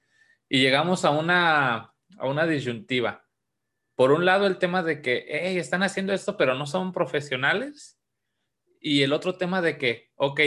[0.49, 3.25] Y llegamos a una, a una disyuntiva
[4.01, 7.99] por un lado el tema de que, hey, están haciendo esto, pero no son profesionales.
[8.79, 10.39] Y el otro tema de que, ok,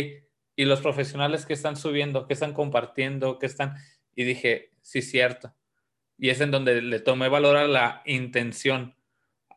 [0.56, 3.76] y los profesionales que están subiendo, que están compartiendo, que están...
[4.16, 5.54] Y dije, sí, cierto.
[6.18, 8.96] Y es en donde le tomé valor a la intención.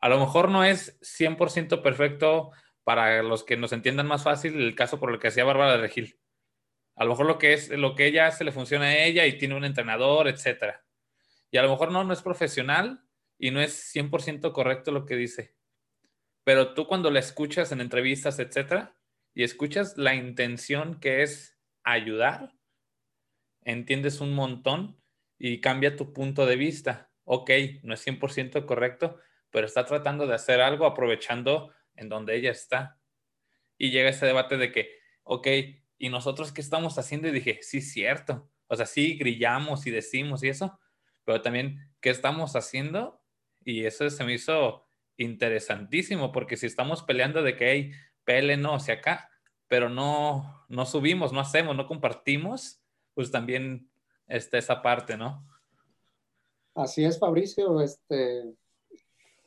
[0.08, 2.52] A lo mejor no es 100% perfecto
[2.86, 5.80] para los que nos entiendan más fácil el caso por el que hacía Bárbara de
[5.80, 6.18] Regil.
[6.96, 9.38] A lo mejor lo que es lo que ella hace le funciona a ella y
[9.38, 10.86] tiene un entrenador, etcétera.
[11.52, 13.04] Y a lo mejor no, no es profesional,
[13.38, 15.56] y no es 100% correcto lo que dice.
[16.46, 18.96] Pero tú cuando la escuchas en entrevistas, etcétera,
[19.34, 22.54] y escuchas la intención que es ayudar,
[23.66, 25.02] entiendes un montón
[25.38, 27.12] y cambia tu punto de vista.
[27.26, 27.52] Ok,
[27.84, 29.20] no es 100% correcto,
[29.58, 33.00] pero está tratando de hacer algo aprovechando en donde ella está.
[33.76, 34.92] Y llega ese debate de que,
[35.24, 35.48] ok,
[35.98, 37.28] ¿y nosotros qué estamos haciendo?
[37.28, 38.52] Y dije, sí, cierto.
[38.68, 40.80] O sea, sí, grillamos y decimos y eso,
[41.24, 43.20] pero también, ¿qué estamos haciendo
[43.66, 44.88] y eso se me hizo
[45.18, 47.92] interesantísimo, porque si estamos peleando de que, hay
[48.26, 49.28] pele no hacia acá,
[49.68, 52.80] pero no, no subimos, no hacemos, no compartimos,
[53.16, 53.90] pues también
[54.28, 55.44] está esa parte, ¿no?
[56.76, 58.54] Así es, Fabricio, este,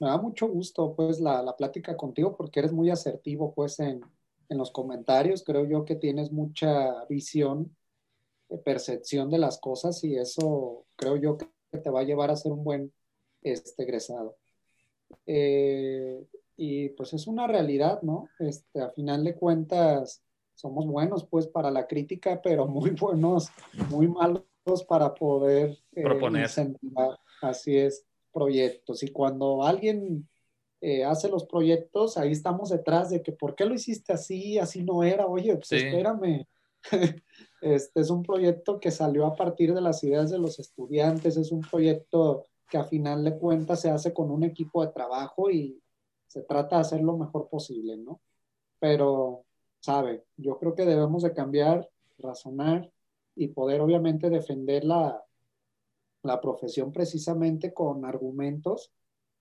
[0.00, 4.02] me da mucho gusto, pues, la, la plática contigo, porque eres muy asertivo, pues, en,
[4.48, 7.76] en los comentarios, creo yo que tienes mucha visión,
[8.48, 12.36] eh, percepción de las cosas, y eso creo yo que te va a llevar a
[12.36, 12.92] ser un buen
[13.42, 14.36] este, egresado.
[15.26, 16.26] Eh,
[16.56, 18.28] y pues es una realidad, ¿no?
[18.38, 20.22] Este, a final de cuentas,
[20.54, 23.48] somos buenos pues para la crítica, pero muy buenos,
[23.88, 24.44] muy malos
[24.88, 26.42] para poder eh, proponer.
[26.42, 29.02] incentivar, así es, proyectos.
[29.02, 30.28] Y cuando alguien
[30.80, 34.58] eh, hace los proyectos, ahí estamos detrás de que, ¿por qué lo hiciste así?
[34.58, 35.76] Así no era, oye, pues sí.
[35.76, 36.46] espérame.
[37.60, 41.52] este es un proyecto que salió a partir de las ideas de los estudiantes, es
[41.52, 45.82] un proyecto que a final de cuentas se hace con un equipo de trabajo y
[46.26, 48.20] se trata de hacer lo mejor posible, ¿no?
[48.78, 49.44] Pero,
[49.80, 52.90] sabe, yo creo que debemos de cambiar, razonar
[53.34, 55.22] y poder obviamente defender la,
[56.22, 58.92] la profesión precisamente con argumentos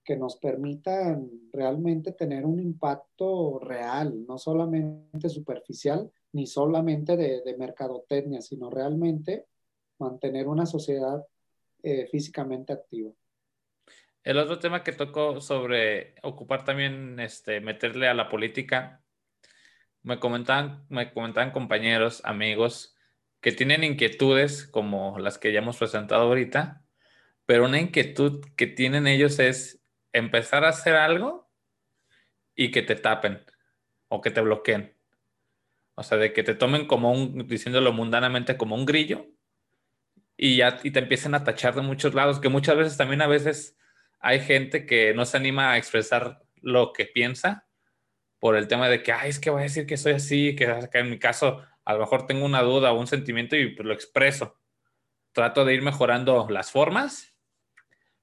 [0.02, 7.56] que nos permitan realmente tener un impacto real, no solamente superficial, ni solamente de, de
[7.56, 9.46] mercadotecnia, sino realmente
[9.98, 11.24] mantener una sociedad
[11.82, 13.10] eh, físicamente activa.
[14.22, 19.02] El otro tema que tocó sobre ocupar también, este, meterle a la política,
[20.02, 22.96] me comentaban, me comentaban compañeros, amigos,
[23.40, 26.82] que tienen inquietudes como las que ya hemos presentado ahorita,
[27.46, 29.82] pero una inquietud que tienen ellos es
[30.12, 31.50] empezar a hacer algo
[32.54, 33.44] y que te tapen
[34.08, 34.94] o que te bloqueen.
[35.94, 39.26] O sea, de que te tomen como un, diciéndolo mundanamente, como un grillo
[40.36, 43.26] y ya y te empiecen a tachar de muchos lados, que muchas veces también a
[43.26, 43.76] veces
[44.20, 47.66] hay gente que no se anima a expresar lo que piensa
[48.38, 50.64] por el tema de que, ay, es que voy a decir que soy así, que,
[50.92, 53.92] en mi caso a lo mejor tengo una duda o un sentimiento y pues, lo
[53.92, 54.58] expreso.
[55.32, 57.36] Trato de ir mejorando las formas,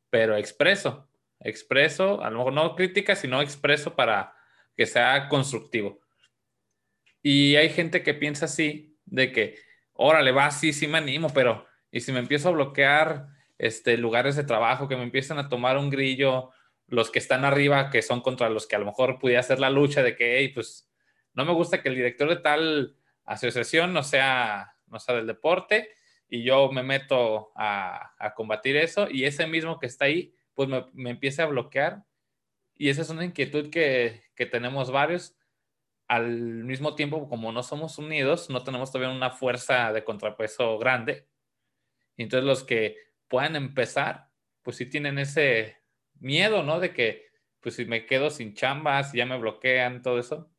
[0.10, 4.36] pero expreso, expreso, a lo mejor no crítica, sino expreso para
[4.76, 6.00] que sea constructivo.
[7.22, 9.56] Y hay gente que piensa así, de que,
[9.94, 13.28] órale, va, sí, sí me animo, pero y si me empiezo a bloquear
[13.58, 16.52] este, lugares de trabajo, que me empiezan a tomar un grillo,
[16.88, 19.70] los que están arriba, que son contra los que a lo mejor pudiera hacer la
[19.70, 20.90] lucha de que, hey, pues
[21.34, 22.97] no me gusta que el director de tal
[23.28, 25.92] asociación no sea, no sea del deporte
[26.28, 30.68] y yo me meto a, a combatir eso y ese mismo que está ahí, pues
[30.68, 32.04] me, me empieza a bloquear.
[32.76, 35.36] Y esa es una inquietud que, que tenemos varios.
[36.08, 36.30] Al
[36.64, 41.28] mismo tiempo, como no somos unidos, no tenemos todavía una fuerza de contrapeso grande.
[42.16, 42.98] Y entonces los que
[43.28, 44.30] puedan empezar,
[44.62, 45.78] pues sí tienen ese
[46.20, 46.80] miedo, ¿no?
[46.80, 47.28] De que,
[47.60, 50.50] pues si me quedo sin chambas, ya me bloquean, todo eso.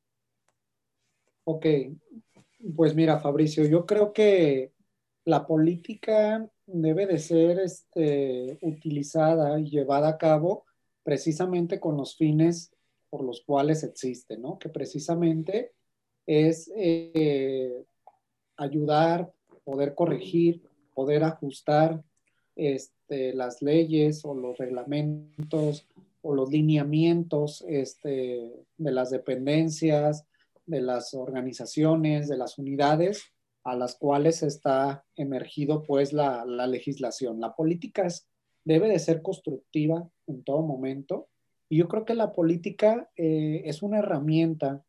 [1.45, 1.65] Ok,
[2.77, 4.73] pues mira, Fabricio, yo creo que
[5.25, 10.65] la política debe de ser este, utilizada y llevada a cabo
[11.03, 12.73] precisamente con los fines
[13.11, 14.59] por los cuales existe, ¿no?
[14.59, 15.73] Que precisamente
[16.27, 17.85] es eh,
[18.57, 19.33] ayudar,
[19.65, 20.63] poder corregir,
[20.95, 22.03] poder ajustar
[22.57, 25.87] este, las leyes o los reglamentos
[26.23, 30.27] o los lineamientos este, de las dependencias,
[30.69, 33.33] de las organizaciones, de las unidades
[33.65, 37.41] a las cuales está emergido pues la, legislación.
[37.41, 38.07] La política
[38.65, 41.29] debe de ser constructiva en todo momento
[41.69, 44.85] y yo creo que la política eh, es una herramienta,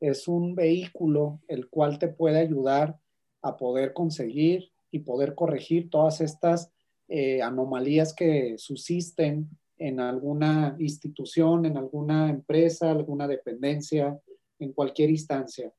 [0.00, 2.98] es un vehículo el cual te puede ayudar
[3.42, 6.72] a poder conseguir y poder corregir todas estas
[7.08, 14.18] eh, anomalías que subsisten en alguna institución, en alguna empresa, alguna dependencia,
[14.58, 15.72] en cualquier instancia.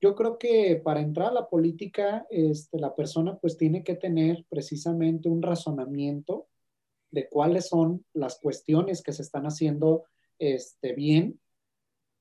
[0.00, 4.44] Yo creo que para entrar a la política, este, la persona pues tiene que tener
[4.48, 6.48] precisamente un razonamiento
[7.12, 10.04] de cuáles son las cuestiones que se están haciendo
[10.38, 11.40] este, bien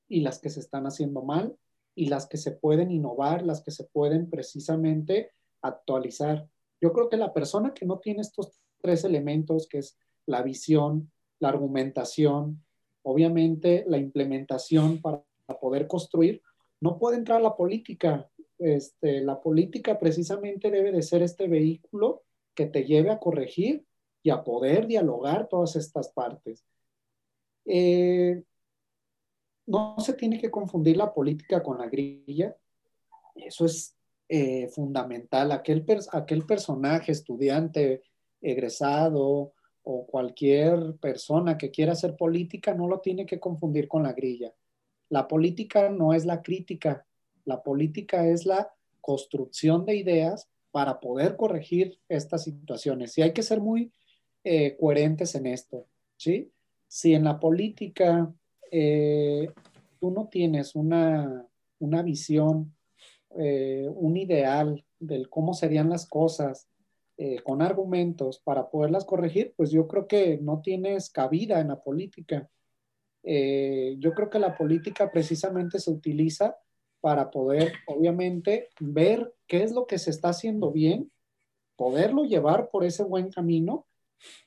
[0.07, 1.57] y las que se están haciendo mal
[1.95, 5.31] y las que se pueden innovar, las que se pueden precisamente
[5.61, 6.47] actualizar.
[6.79, 11.11] Yo creo que la persona que no tiene estos tres elementos, que es la visión,
[11.39, 12.63] la argumentación,
[13.03, 15.23] obviamente la implementación para
[15.59, 16.41] poder construir,
[16.79, 18.29] no puede entrar la política.
[18.57, 22.23] Este, la política precisamente debe de ser este vehículo
[22.53, 23.85] que te lleve a corregir
[24.23, 26.65] y a poder dialogar todas estas partes.
[27.65, 28.43] Eh,
[29.67, 32.55] no se tiene que confundir la política con la grilla.
[33.35, 33.95] Eso es
[34.27, 35.51] eh, fundamental.
[35.51, 38.03] Aquel, aquel personaje, estudiante,
[38.41, 44.13] egresado o cualquier persona que quiera hacer política no lo tiene que confundir con la
[44.13, 44.53] grilla.
[45.11, 47.05] La política no es la crítica,
[47.45, 53.17] la política es la construcción de ideas para poder corregir estas situaciones.
[53.17, 53.91] Y hay que ser muy
[54.43, 55.85] eh, coherentes en esto,
[56.17, 56.51] ¿sí?
[56.87, 58.33] Si en la política
[58.71, 59.51] eh,
[59.99, 61.45] tú no tienes una,
[61.79, 62.73] una visión
[63.37, 66.67] eh, un ideal de cómo serían las cosas
[67.17, 71.81] eh, con argumentos para poderlas corregir, pues yo creo que no tienes cabida en la
[71.81, 72.49] política.
[73.23, 76.57] Eh, yo creo que la política precisamente se utiliza
[77.01, 81.11] para poder, obviamente, ver qué es lo que se está haciendo bien,
[81.75, 83.87] poderlo llevar por ese buen camino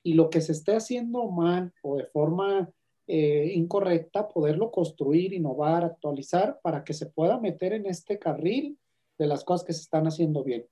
[0.02, 2.70] y lo que se esté haciendo mal o de forma
[3.06, 8.78] eh, incorrecta, poderlo construir, innovar, actualizar para que se pueda meter en este carril
[9.18, 10.66] de las cosas que se están haciendo bien.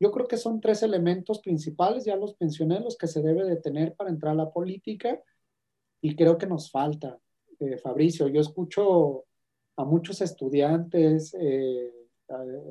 [0.00, 3.56] Yo creo que son tres elementos principales, ya los mencioné, los que se debe de
[3.56, 5.20] tener para entrar a la política
[6.00, 7.18] y creo que nos falta.
[7.60, 9.24] Eh, Fabricio, yo escucho
[9.76, 11.92] a muchos estudiantes, eh,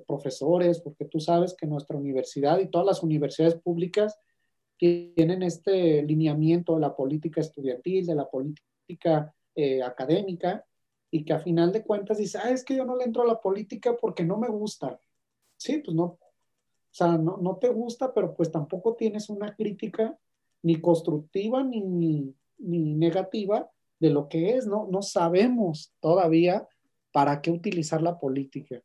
[0.05, 4.17] profesores, porque tú sabes que nuestra universidad y todas las universidades públicas
[4.77, 10.63] tienen este lineamiento de la política estudiantil, de la política eh, académica
[11.09, 13.27] y que a final de cuentas dice, ah, es que yo no le entro a
[13.27, 14.99] la política porque no me gusta.
[15.57, 16.19] Sí, pues no, o
[16.91, 20.17] sea, no, no te gusta, pero pues tampoco tienes una crítica
[20.61, 21.81] ni constructiva ni,
[22.59, 24.87] ni negativa de lo que es, ¿no?
[24.91, 26.67] No sabemos todavía
[27.11, 28.81] para qué utilizar la política.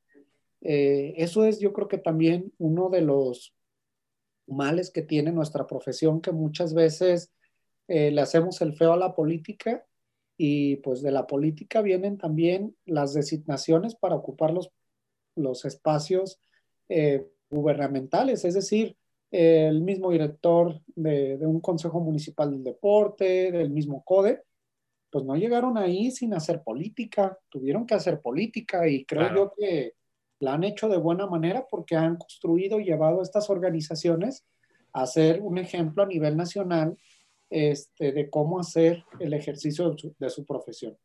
[0.63, 3.55] Eh, eso es, yo creo que también uno de los
[4.47, 7.33] males que tiene nuestra profesión, que muchas veces
[7.89, 9.85] eh, le hacemos el feo a la política
[10.37, 14.71] y pues de la política vienen también las designaciones para ocupar los,
[15.37, 16.41] los espacios
[16.89, 18.97] eh, gubernamentales, es decir,
[19.31, 24.43] el mismo director de, de, un consejo municipal del deporte, del mismo CODE,
[25.13, 29.37] pues no llegaron ahí sin hacer política, tuvieron que hacer política y creo claro.
[29.37, 29.93] yo que
[30.41, 34.47] la han hecho de buena manera porque han construido y llevado estas organizaciones
[34.95, 36.97] a ser un ejemplo a nivel nacional
[37.51, 40.97] este, de cómo hacer el ejercicio de su, de su profesión.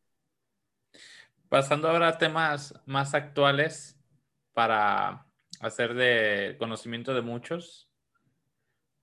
[1.49, 3.99] Pasando ahora a temas más actuales
[4.53, 5.27] para
[5.59, 7.89] hacer de conocimiento de muchos.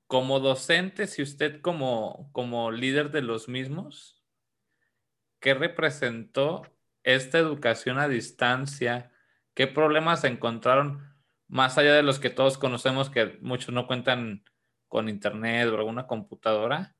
[0.06, 4.23] Como docente, si usted como, como líder de los mismos,
[5.44, 6.62] ¿qué representó
[7.02, 9.12] esta educación a distancia?
[9.52, 11.02] ¿Qué problemas se encontraron
[11.48, 14.42] más allá de los que todos conocemos que muchos no cuentan
[14.88, 16.96] con internet o alguna computadora?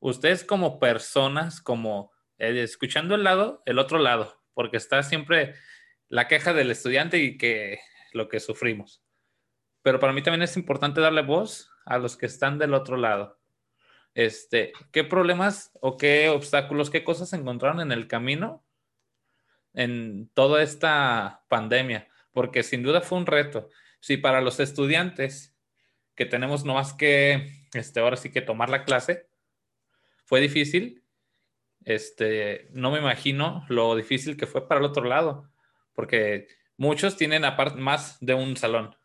[0.00, 5.54] Ustedes como personas, como eh, escuchando el lado, el otro lado, porque está siempre
[6.08, 7.78] la queja del estudiante y que
[8.12, 9.04] lo que sufrimos.
[9.82, 13.38] Pero para mí también es importante darle voz a los que están del otro lado.
[14.14, 18.64] Este, ¿qué problemas o qué obstáculos, qué cosas encontraron en el camino
[19.74, 23.68] en toda esta pandemia, porque sin duda fue un reto.
[24.00, 25.54] Si para los estudiantes
[26.14, 29.28] que tenemos no más que, este, ahora sí que tomar la clase,
[30.24, 31.02] fue difícil,
[31.84, 35.50] este, no me imagino lo difícil que fue para el otro lado,
[35.92, 36.46] porque
[36.76, 38.96] muchos tienen aparte más de un salón,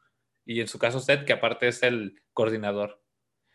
[0.45, 3.01] y en su caso usted, que aparte es el coordinador.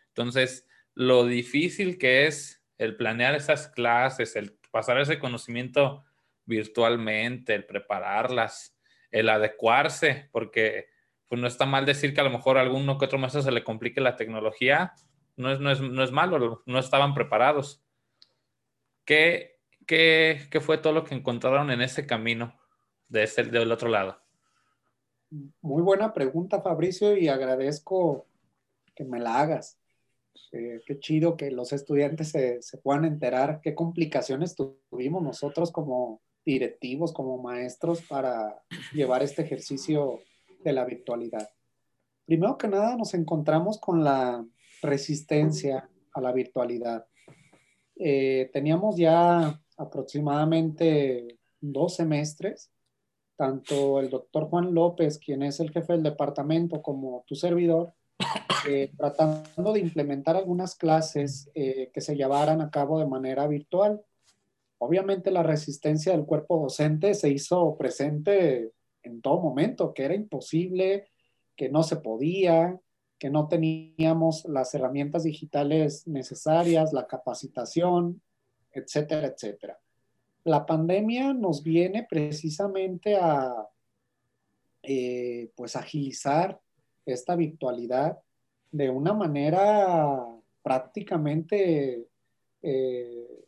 [0.08, 6.04] Entonces, lo difícil que es el planear esas clases, el pasar ese conocimiento
[6.44, 8.76] virtualmente, el prepararlas,
[9.10, 10.88] el adecuarse, porque
[11.28, 13.52] pues no está mal decir que a lo mejor a alguno que otro maestro se
[13.52, 14.92] le complique la tecnología,
[15.36, 17.82] no es, no es, no es malo, no estaban preparados.
[19.04, 22.58] ¿Qué, qué, qué fue todo lo que encontraron en ese camino
[23.08, 24.20] de del otro lado?
[25.60, 28.26] Muy buena pregunta, Fabricio, y agradezco
[28.94, 29.80] que me la hagas.
[30.52, 36.20] Eh, qué chido que los estudiantes se, se, puedan enterar qué complicaciones tuvimos nosotros como
[36.44, 38.62] directivos, como maestros para
[38.92, 40.20] llevar este ejercicio
[40.62, 41.48] de la virtualidad.
[42.26, 44.44] Primero que nada nos encontramos con la
[44.82, 47.06] resistencia a la virtualidad.
[47.96, 52.70] Eh, teníamos ya aproximadamente dos semestres,
[53.36, 57.92] tanto el doctor Juan López, quien es el jefe del departamento, como tu servidor,
[58.68, 64.02] eh, tratando de implementar algunas clases eh, que se llevaran a cabo de manera virtual.
[64.78, 71.08] Obviamente la resistencia del cuerpo docente se hizo presente en todo momento, que era imposible,
[71.56, 72.80] que no se podía,
[73.18, 78.20] que no teníamos las herramientas digitales necesarias, la capacitación,
[78.72, 79.78] etcétera, etcétera.
[80.44, 83.68] La pandemia nos viene precisamente a
[84.82, 86.60] eh, pues agilizar
[87.06, 88.18] esta virtualidad
[88.74, 90.26] de una manera
[90.60, 92.08] prácticamente
[92.60, 93.44] eh,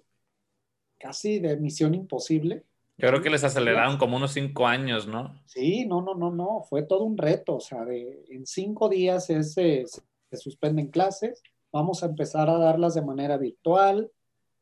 [1.01, 2.63] casi de misión imposible.
[2.97, 5.35] Yo creo que les aceleraron como unos cinco años, ¿no?
[5.47, 9.29] Sí, no, no, no, no, fue todo un reto, o sea, de, en cinco días
[9.29, 14.13] es, se, se suspenden clases, vamos a empezar a darlas de manera virtual,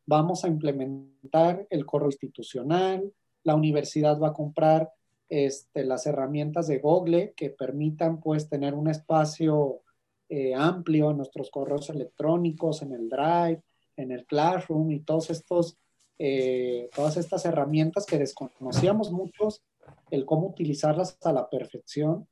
[0.07, 3.13] vamos a implementar el correo institucional,
[3.43, 4.95] la universidad va a comprar
[5.29, 9.84] este, las herramientas de Google que permitan pues tener un espacio
[10.29, 13.63] eh, amplio en nuestros correos electrónicos, en el Drive,
[13.97, 15.79] en el Classroom y todos estos
[16.19, 19.65] eh, todas estas herramientas que desconocíamos muchos,
[20.11, 22.29] el cómo utilizarlas a la perfección.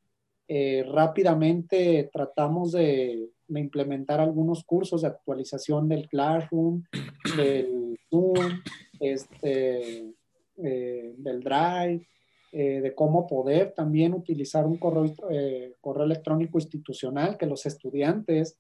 [0.46, 6.84] Eh, rápidamente tratamos de, de, implementar algunos cursos de actualización del Classroom,
[7.36, 8.62] del Zoom,
[9.00, 10.14] este,
[10.56, 12.06] del Drive,
[12.52, 15.74] eh, de cómo poder también utilizar un correo, eh,
[16.04, 18.58] electrónico institucional, que los estudiantes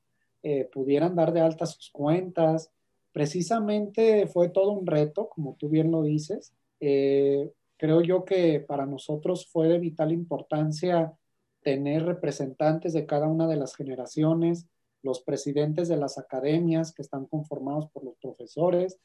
[0.72, 2.72] pudieran dar de alta sus cuentas,
[3.12, 6.52] precisamente fue todo un reto, como tú bien lo dices.
[6.80, 11.12] Eh, creo yo que para nosotros fue de vital importancia
[11.62, 14.66] tener representantes de cada una de las generaciones,
[15.02, 18.98] los presidentes de las academias que están conformados por los profesores,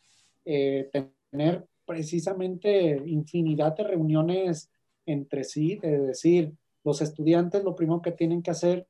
[0.46, 0.90] eh,
[1.32, 4.72] tener precisamente infinidad de reuniones
[5.08, 6.54] entre sí, de decir,
[6.84, 8.88] los estudiantes lo primero que tienen que hacer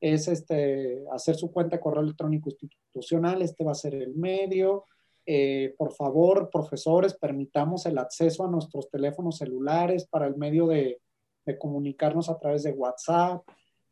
[0.00, 4.84] es este, hacer su cuenta de correo electrónico institucional, este va a ser el medio.
[5.24, 10.98] Eh, por favor, profesores, permitamos el acceso a nuestros teléfonos celulares para el medio de,
[11.58, 13.42] comunicarnos a través de WhatsApp,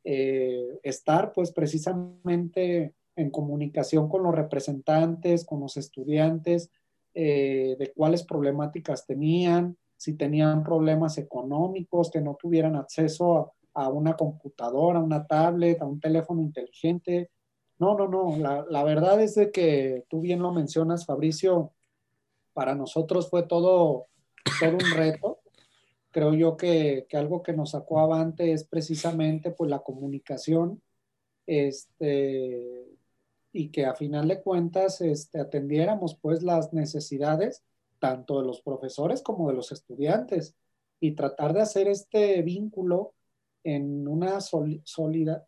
[0.04, 6.70] eh, estar pues precisamente en comunicación con los representantes, con los estudiantes,
[7.12, 14.16] eh, de cuáles problemáticas tenían, si tenían problemas económicos, que no tuvieran acceso a, una
[14.16, 17.30] computadora, a una tablet, a un teléfono inteligente.
[17.78, 21.74] No, no, no, la, la, verdad es de que tú bien lo mencionas, Fabricio,
[22.54, 24.06] para nosotros fue todo,
[24.58, 25.40] todo un reto
[26.10, 30.82] creo yo que, que, algo que nos sacó avante es precisamente pues la comunicación
[31.46, 32.88] este,
[33.52, 37.62] y que a final de cuentas este, atendiéramos pues las necesidades
[38.00, 40.56] tanto de los profesores como de los estudiantes
[40.98, 43.14] y tratar de hacer este vínculo
[43.62, 45.44] en una solidaridad,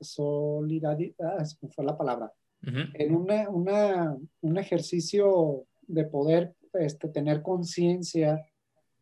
[1.20, 1.44] ah,
[1.74, 2.32] fue la palabra,
[2.62, 8.46] en una, una, un ejercicio de poder este, tener conciencia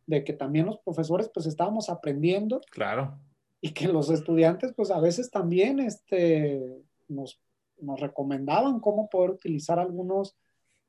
[0.07, 2.61] de que también los profesores pues estábamos aprendiendo.
[2.71, 3.19] Claro.
[3.61, 7.39] Y que los estudiantes pues a veces también este, nos,
[7.79, 10.35] nos recomendaban cómo poder utilizar algunos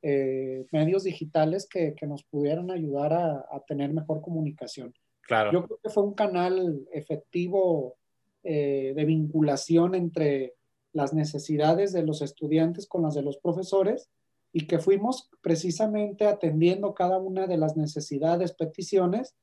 [0.02, 4.92] eh, medios digitales que, que, nos pudieran ayudar a, a, tener mejor comunicación.
[5.22, 5.52] Claro.
[5.52, 7.96] Yo creo que fue un canal efectivo
[8.42, 10.54] eh, de vinculación entre
[10.92, 14.10] las necesidades de los estudiantes con las de los profesores
[14.52, 19.36] y que fuimos precisamente atendiendo cada una de las necesidades, peticiones,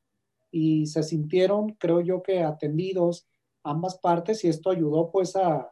[0.51, 3.27] y se sintieron, creo yo, que atendidos
[3.63, 5.71] ambas partes y esto ayudó pues a,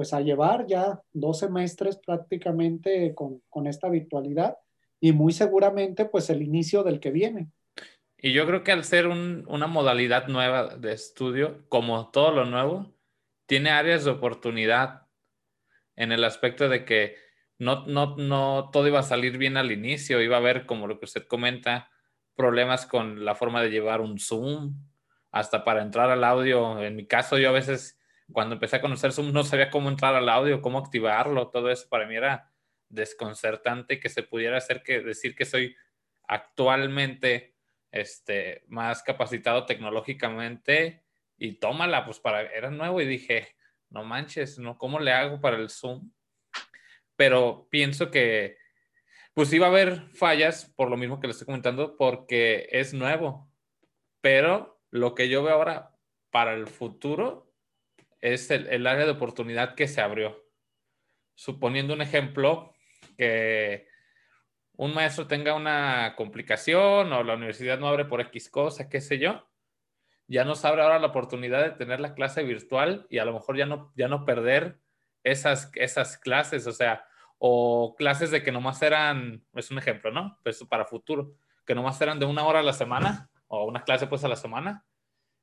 [0.00, 4.56] pues a llevar ya dos semestres prácticamente con, con esta virtualidad
[4.98, 7.50] y muy seguramente pues el inicio del que viene.
[8.16, 12.46] Y yo creo que al ser un, una modalidad nueva de estudio, como todo lo
[12.46, 12.94] nuevo,
[13.44, 15.02] tiene áreas de oportunidad
[15.96, 17.16] en el aspecto de que
[17.58, 20.98] no, no, no todo iba a salir bien al inicio, iba a haber, como lo
[20.98, 21.90] que usted comenta,
[22.34, 24.76] problemas con la forma de llevar un Zoom,
[25.30, 26.82] hasta para entrar al audio.
[26.82, 27.99] En mi caso, yo a veces,
[28.32, 31.88] cuando empecé a conocer Zoom, no sabía cómo entrar al audio, cómo activarlo, todo eso
[31.88, 32.52] para mí era
[32.88, 35.76] desconcertante que se pudiera hacer que decir que soy
[36.26, 37.54] actualmente
[37.92, 41.04] este, más capacitado tecnológicamente
[41.36, 43.56] y tómala, pues para, era nuevo y dije,
[43.88, 44.78] no manches, ¿no?
[44.78, 46.10] ¿Cómo le hago para el Zoom?
[47.20, 48.56] pero pienso que
[49.34, 53.52] pues iba a haber fallas por lo mismo que le estoy comentando, porque es nuevo.
[54.22, 55.94] Pero lo que yo veo ahora
[56.30, 57.49] para el futuro
[58.20, 60.44] es el, área de oportunidad que se abrió.
[61.34, 62.72] Suponiendo un ejemplo
[63.16, 63.88] que
[64.76, 69.18] un maestro tenga una complicación o la universidad no abre por X cosa, qué sé
[69.18, 69.46] yo,
[70.26, 73.56] ya nos abre ahora la oportunidad de tener la clase virtual y a lo mejor
[73.56, 74.78] ya no, ya no perder
[75.24, 76.66] esas, esas clases.
[76.66, 77.04] O sea,
[77.38, 80.38] o clases de que nomás eran, es un ejemplo, ¿no?
[80.42, 84.06] Pues para futuro, que nomás eran de una hora a la semana o una clase
[84.06, 84.84] pues a la semana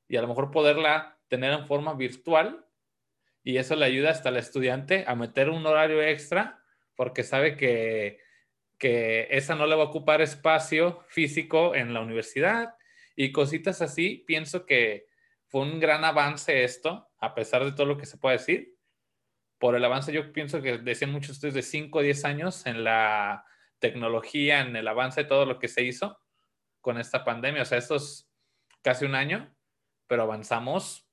[0.07, 2.66] y a lo mejor poderla tener en forma virtual
[3.47, 6.61] y eso le ayuda hasta al estudiante a meter un horario extra
[6.95, 8.19] porque sabe que,
[8.77, 12.75] que esa no le va a ocupar espacio físico en la universidad
[13.15, 14.25] y cositas así.
[14.27, 15.05] Pienso que
[15.45, 18.75] fue un gran avance esto, a pesar de todo lo que se puede decir,
[19.59, 22.83] por el avance, yo pienso que decían muchos ustedes de 5 o 10 años en
[22.83, 23.45] la
[23.79, 26.19] tecnología, en el avance de todo lo que se hizo
[26.81, 27.61] con esta pandemia.
[27.61, 28.29] O sea, esto es
[28.81, 29.55] casi un año,
[30.05, 31.06] pero avanzamos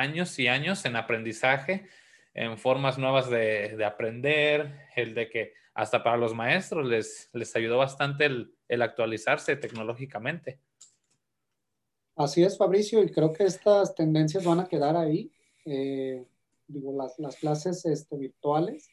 [0.00, 1.86] años y años en aprendizaje,
[2.34, 7.54] en formas nuevas de, de aprender, el de que hasta para los maestros les, les
[7.56, 10.58] ayudó bastante el, el actualizarse tecnológicamente.
[12.16, 15.32] Así es, Fabricio, y creo que estas tendencias van a quedar ahí.
[15.64, 16.24] Eh,
[16.66, 18.90] digo, las, las clases este, virtuales,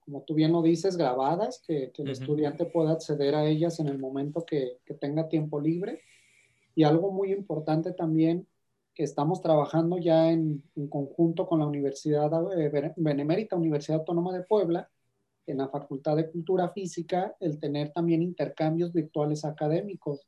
[0.00, 3.88] como tú bien lo dices, grabadas, que, que el estudiante pueda acceder a ellas en
[3.88, 6.00] el momento que, que, tenga tiempo libre.
[6.74, 8.46] Y algo muy importante también,
[9.04, 14.88] estamos trabajando ya en, en conjunto con la Universidad eh, Benemérita Universidad Autónoma de Puebla,
[15.46, 20.26] en la Facultad de Cultura Física, el tener también intercambios virtuales académicos.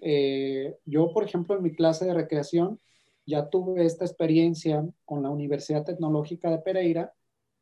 [0.00, 2.80] Eh, yo, por ejemplo, en mi clase de recreación,
[3.26, 7.12] ya tuve esta experiencia con la Universidad Tecnológica de Pereira,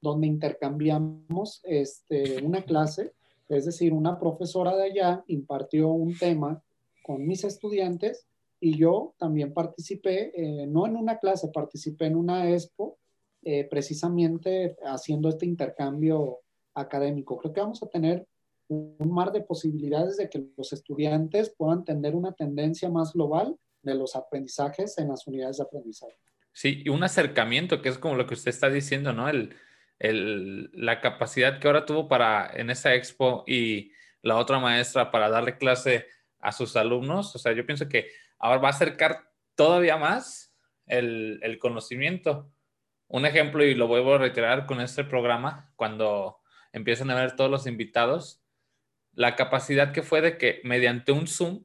[0.00, 3.12] donde intercambiamos este, una clase,
[3.48, 6.62] es decir, una profesora de allá impartió un tema
[7.02, 8.26] con mis estudiantes
[8.60, 12.98] y yo también participé, eh, no en una clase, participé en una expo,
[13.42, 16.40] eh, precisamente haciendo este intercambio
[16.74, 17.36] académico.
[17.38, 18.26] Creo que vamos a tener
[18.68, 23.94] un mar de posibilidades de que los estudiantes puedan tener una tendencia más global de
[23.94, 26.16] los aprendizajes en las unidades de aprendizaje.
[26.52, 29.28] Sí, y un acercamiento, que es como lo que usted está diciendo, ¿no?
[29.28, 29.54] El,
[29.98, 33.92] el, la capacidad que ahora tuvo para en esa expo y
[34.22, 36.06] la otra maestra para darle clase
[36.40, 37.34] a sus alumnos.
[37.34, 38.08] O sea, yo pienso que
[38.38, 40.54] ahora va a acercar todavía más
[40.86, 42.50] el, el conocimiento.
[43.08, 46.40] Un ejemplo, y lo vuelvo a reiterar con este programa, cuando
[46.72, 48.42] empiezan a ver todos los invitados,
[49.12, 51.64] la capacidad que fue de que mediante un Zoom,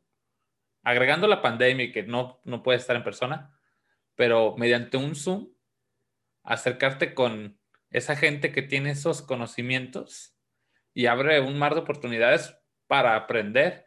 [0.84, 3.60] agregando la pandemia y que no, no puede estar en persona,
[4.16, 5.50] pero mediante un Zoom,
[6.44, 7.60] acercarte con
[7.90, 10.36] esa gente que tiene esos conocimientos
[10.94, 12.56] y abre un mar de oportunidades
[12.88, 13.86] para aprender.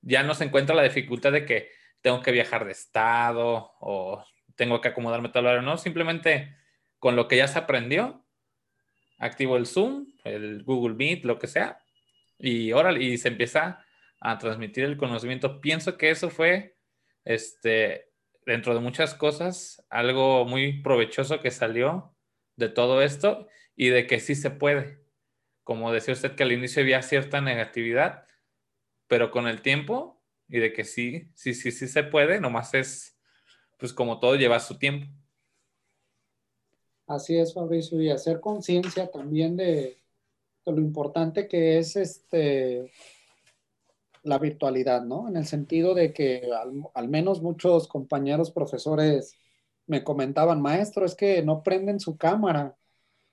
[0.00, 1.70] Ya no se encuentra la dificultad de que
[2.04, 4.22] tengo que viajar de estado o
[4.56, 6.54] tengo que acomodarme tal hora, no, simplemente
[6.98, 8.26] con lo que ya se aprendió,
[9.18, 11.82] activo el Zoom, el Google Meet, lo que sea,
[12.38, 13.86] y órale, y se empieza
[14.20, 15.62] a transmitir el conocimiento.
[15.62, 16.76] Pienso que eso fue,
[17.24, 18.10] este,
[18.44, 22.14] dentro de muchas cosas, algo muy provechoso que salió
[22.56, 25.00] de todo esto y de que sí se puede.
[25.62, 28.26] Como decía usted que al inicio había cierta negatividad,
[29.08, 33.16] pero con el tiempo y de que sí, sí, sí, sí se puede, nomás es,
[33.78, 35.06] pues como todo lleva su tiempo.
[37.06, 39.98] Así es, Fabricio, y hacer conciencia también de,
[40.64, 42.90] lo importante que es este
[44.22, 45.28] la virtualidad, ¿no?
[45.28, 46.48] En el sentido de que
[46.94, 49.36] al, menos muchos compañeros profesores
[49.86, 52.74] me comentaban, maestro, es que no prenden su cámara,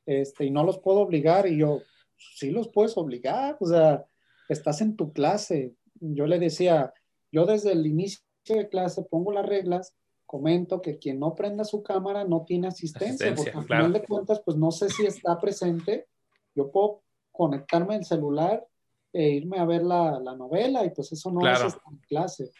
[0.05, 1.81] este, y no los puedo obligar, y yo,
[2.17, 4.05] sí los puedes obligar, o sea,
[4.49, 5.73] estás en tu clase.
[6.01, 6.93] Yo le decía,
[7.31, 11.83] yo desde el inicio de clase pongo las reglas, comento que quien no prenda su
[11.83, 16.07] cámara no tiene asistencia, porque al final de cuentas, pues no sé si está presente.
[16.55, 18.65] Yo puedo conectarme el celular
[19.13, 22.51] e irme a ver la, novela y pues eso no es en clase.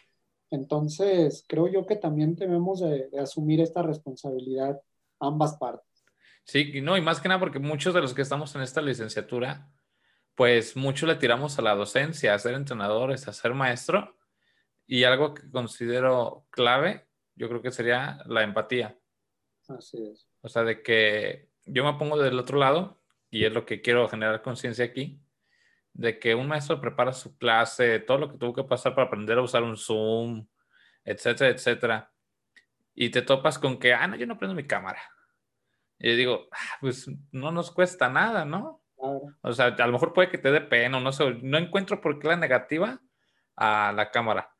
[0.50, 4.78] Entonces, creo yo que también debemos de, asumir esta responsabilidad
[5.18, 6.04] ambas partes.
[6.44, 9.70] Sí, no, y más que nada porque muchos de los que estamos en esta licenciatura,
[10.34, 14.14] pues mucho le tiramos a la docencia, a ser entrenadores, a ser maestro,
[14.92, 18.94] y algo que considero clave, yo creo que sería la empatía.
[19.66, 20.28] Así es.
[20.42, 24.06] O sea, de que yo me pongo del otro lado y es lo que quiero
[24.10, 25.18] generar conciencia aquí,
[25.94, 29.38] de que un maestro prepara su clase, todo lo que tuvo que pasar para aprender
[29.38, 30.46] a usar un Zoom,
[31.06, 32.12] etcétera, etcétera,
[32.94, 35.00] y te topas con que, ah, no, yo no prendo mi cámara.
[35.98, 38.84] Y yo digo, ah, pues no nos cuesta nada, ¿no?
[39.40, 42.18] O sea, a lo mejor puede que te dé pena, no sé, no encuentro por
[42.18, 43.00] qué la negativa
[43.56, 44.52] a la cámara.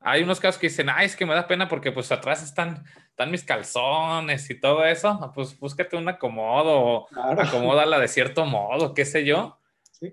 [0.00, 2.84] Hay unos casos que dicen, ay, es que me da pena porque pues atrás están,
[3.10, 5.32] están mis calzones y todo eso.
[5.34, 9.58] Pues búscate un acomodo, acomódala de cierto modo, qué sé yo.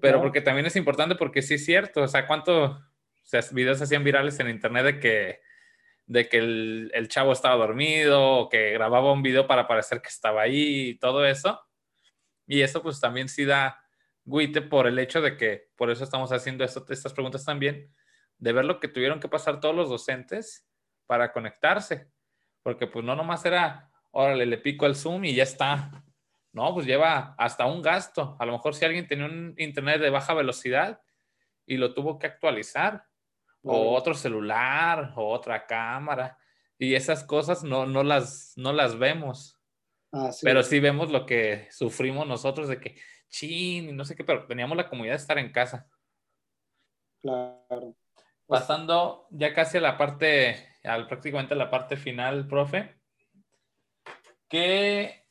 [0.01, 2.01] Pero porque también es importante porque sí es cierto.
[2.01, 2.81] O sea, ¿cuántos
[3.51, 5.41] videos hacían virales en internet de que,
[6.07, 10.09] de que el, el, chavo estaba dormido o que grababa un video para parecer que
[10.09, 11.61] estaba ahí y todo eso?
[12.47, 13.83] Y eso pues también sí da
[14.23, 17.93] guite por el hecho de que, por eso estamos haciendo esto, estas preguntas también
[18.37, 20.67] de ver lo que tuvieron que pasar todos los docentes
[21.05, 22.09] para conectarse.
[22.63, 26.03] Porque pues no nomás era, órale, le pico al Zoom y ya está.
[26.51, 28.35] No, pues lleva hasta un gasto.
[28.39, 31.01] A lo mejor si alguien tenía un internet de baja velocidad
[31.65, 33.05] y lo tuvo que actualizar,
[33.63, 36.37] o otro celular, o otra cámara.
[36.77, 39.59] Y esas cosas no, no, las, no las vemos.
[40.11, 42.95] Ah, pero sí vemos lo que sufrimos nosotros de que,
[43.27, 45.89] chin, y no sé qué, pero teníamos la comodidad de estar en casa.
[47.21, 47.95] Claro.
[48.47, 52.95] Pasando ya casi a la parte, al, prácticamente a la parte final, profe.
[54.47, 55.25] ¿Qué,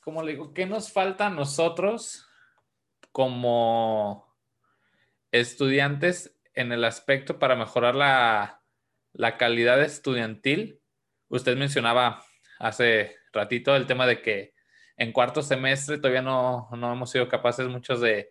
[0.00, 2.26] como digo, qué nos falta a nosotros
[3.12, 4.34] como
[5.30, 8.62] estudiantes en el aspecto para mejorar la,
[9.12, 10.80] la calidad estudiantil?
[11.28, 12.24] Usted mencionaba
[12.58, 14.54] hace ratito el tema de que
[14.96, 18.30] en cuarto semestre todavía no, no hemos sido capaces muchos de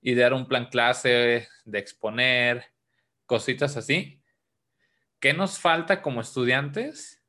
[0.00, 2.64] idear un plan clase, de exponer,
[3.26, 4.22] cositas así.
[5.20, 7.22] ¿Qué nos falta como estudiantes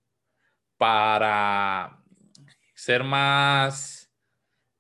[0.78, 2.04] para
[2.76, 4.12] ser más,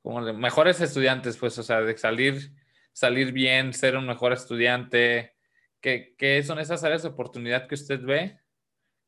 [0.01, 1.37] como mejores estudiantes?
[1.37, 2.53] Pues, o sea, de salir,
[2.93, 5.35] salir bien, ser un mejor estudiante.
[5.81, 8.39] ¿Qué, ¿Qué son esas áreas de oportunidad que usted ve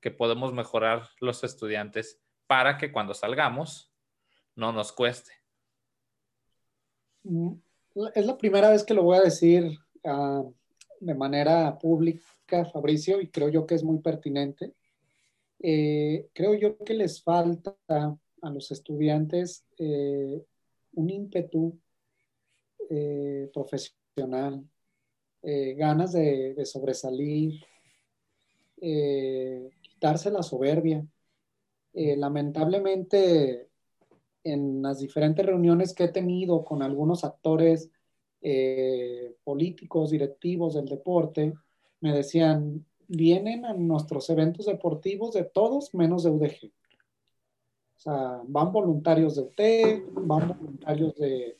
[0.02, 3.94] que podemos mejorar los estudiantes para que cuando salgamos
[4.56, 5.32] no nos cueste?
[7.24, 7.54] Mm,
[8.16, 9.78] es la primera vez que lo voy a decir.
[10.04, 10.54] Uh,
[11.00, 14.74] de manera pública, Fabricio, y creo yo que es muy pertinente.
[15.62, 17.76] Eh, creo yo que les falta
[18.42, 20.44] a los estudiantes eh,
[20.94, 21.78] un ímpetu
[22.90, 24.66] eh, profesional,
[25.42, 27.64] ganas de, sobresalir,
[28.82, 31.06] eh, quitarse la soberbia.
[31.94, 33.70] Lamentablemente,
[34.44, 37.90] en las diferentes reuniones que he tenido con algunos actores
[39.44, 41.54] políticos, directivos del deporte,
[42.02, 46.72] me decían, vienen a nuestros eventos deportivos de todos menos de UDG.
[47.98, 51.58] O sea, van voluntarios de UTEC, van voluntarios de,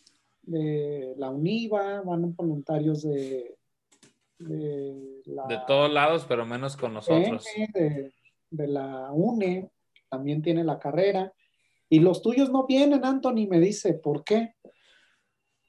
[1.18, 3.58] la UNIVA, van voluntarios de,
[4.38, 7.46] de, todos lados, pero menos con nosotros.
[7.74, 8.14] De,
[8.50, 9.70] de, la UNE,
[10.08, 11.34] también tiene la carrera.
[11.90, 14.56] Y los tuyos no vienen, Anthony, me dice, ¿por qué?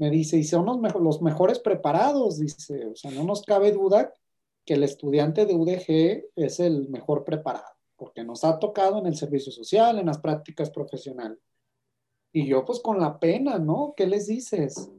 [0.01, 4.13] Me dice, y son los, los mejores preparados, dice, o sea, no nos cabe duda
[4.65, 9.15] que el estudiante de UDG es el mejor preparado porque nos ha tocado en el
[9.15, 11.39] servicio social, en las prácticas profesionales.
[12.33, 13.93] Y yo pues con la pena, ¿no?
[13.95, 14.91] ¿Qué les dices?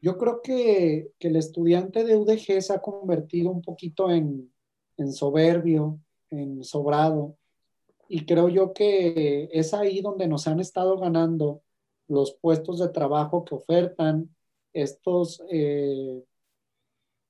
[0.00, 4.52] Yo creo que, que el estudiante de UDG se ha convertido un poquito en,
[4.96, 5.98] en soberbio,
[6.30, 7.36] en sobrado.
[8.08, 11.62] Y creo yo que es ahí donde nos han estado ganando
[12.06, 14.35] los puestos de trabajo que ofertan
[14.76, 16.22] estos, eh,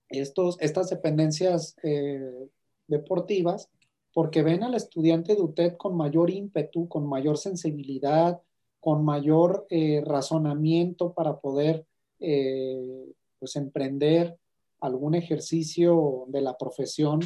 [0.09, 2.49] estos, estas dependencias eh,
[2.89, 3.71] deportivas
[4.13, 8.41] porque ven al estudiante de UTED con mayor ímpetu, con mayor sensibilidad,
[8.81, 11.87] con mayor eh, razonamiento para poder
[12.19, 14.39] pues emprender
[14.81, 17.21] algún ejercicio de la profesión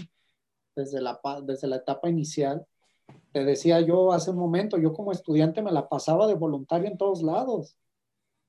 [0.75, 2.67] desde la, desde la etapa inicial.
[3.31, 6.99] Te decía yo hace un momento, yo como estudiante me la pasaba de voluntario en
[6.99, 7.77] todos lados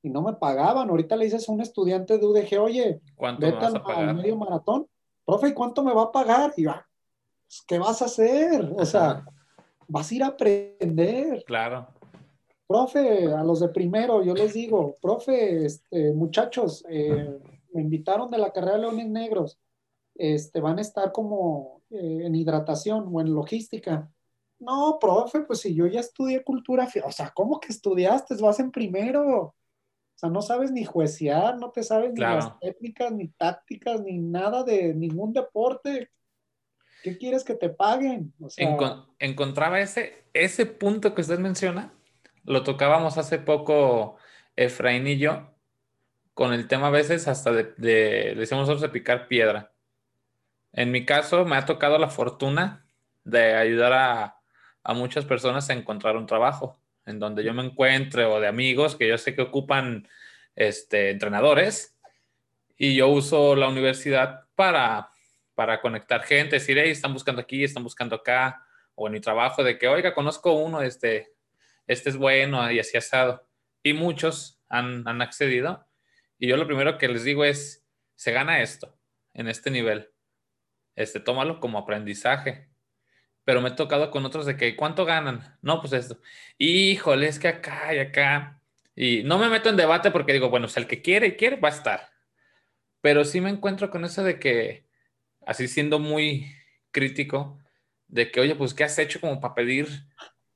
[0.03, 0.89] y no me pagaban.
[0.89, 3.01] Ahorita le dices a un estudiante de UDG, oye,
[3.39, 4.87] vete al, medio maratón,
[5.25, 6.53] profe, ¿y cuánto me va a pagar?
[6.57, 6.85] Y va,
[7.47, 8.73] pues, ¿qué vas a hacer?
[8.77, 9.25] O sea,
[9.87, 11.43] vas a ir a aprender.
[11.45, 11.87] Claro.
[12.67, 17.37] Profe, a los de primero, yo les digo, profe, este, muchachos, eh,
[17.73, 19.59] me invitaron de la carrera de Leones Negros,
[20.15, 24.09] este, van a estar como eh, en hidratación o en logística.
[24.59, 28.35] No, profe, pues si yo ya estudié cultura, o sea, ¿cómo que estudiaste?
[28.35, 29.55] Vas en primero.
[30.21, 34.19] O sea, no sabes ni juecear, no te sabes ni las técnicas, ni tácticas, ni
[34.19, 36.11] nada de ningún deporte.
[37.01, 38.31] ¿Qué quieres que te paguen?
[39.17, 41.91] encontraba ese, ese punto que usted menciona,
[42.43, 44.17] lo tocábamos hace poco
[44.55, 45.55] Efraín y yo,
[46.35, 49.71] con el tema a veces hasta de, de decimos nosotros de picar piedra.
[50.71, 52.85] En mi caso, me ha tocado la fortuna
[53.23, 54.39] de ayudar a,
[54.83, 58.95] a muchas personas a encontrar un trabajo en donde yo me encuentre o de amigos
[58.95, 60.07] que yo sé que ocupan
[60.55, 61.97] este, entrenadores
[62.77, 65.11] y yo uso la universidad para
[65.61, 69.63] para conectar gente, decir, hey, están buscando aquí, están buscando acá, o en mi trabajo,
[69.63, 71.35] de que, oiga, conozco uno, este,
[71.85, 73.47] este es bueno y así asado.
[73.83, 75.87] Y muchos han, han accedido.
[76.39, 77.85] Y yo lo primero que les digo es,
[78.15, 78.97] se gana esto,
[79.35, 80.09] en este nivel.
[80.95, 82.70] Este, tómalo como aprendizaje.
[83.51, 85.57] Pero me he tocado con otros de que, ¿cuánto ganan?
[85.61, 86.21] No, pues esto.
[86.57, 88.61] Híjole, es que acá y acá.
[88.95, 91.57] Y no me meto en debate porque digo, bueno, si el que quiere y quiere,
[91.57, 92.11] va a estar.
[93.01, 94.85] Pero sí me encuentro con eso de que,
[95.45, 96.49] así siendo muy
[96.91, 97.59] crítico,
[98.07, 99.89] de que, oye, pues, ¿qué has hecho como para pedir,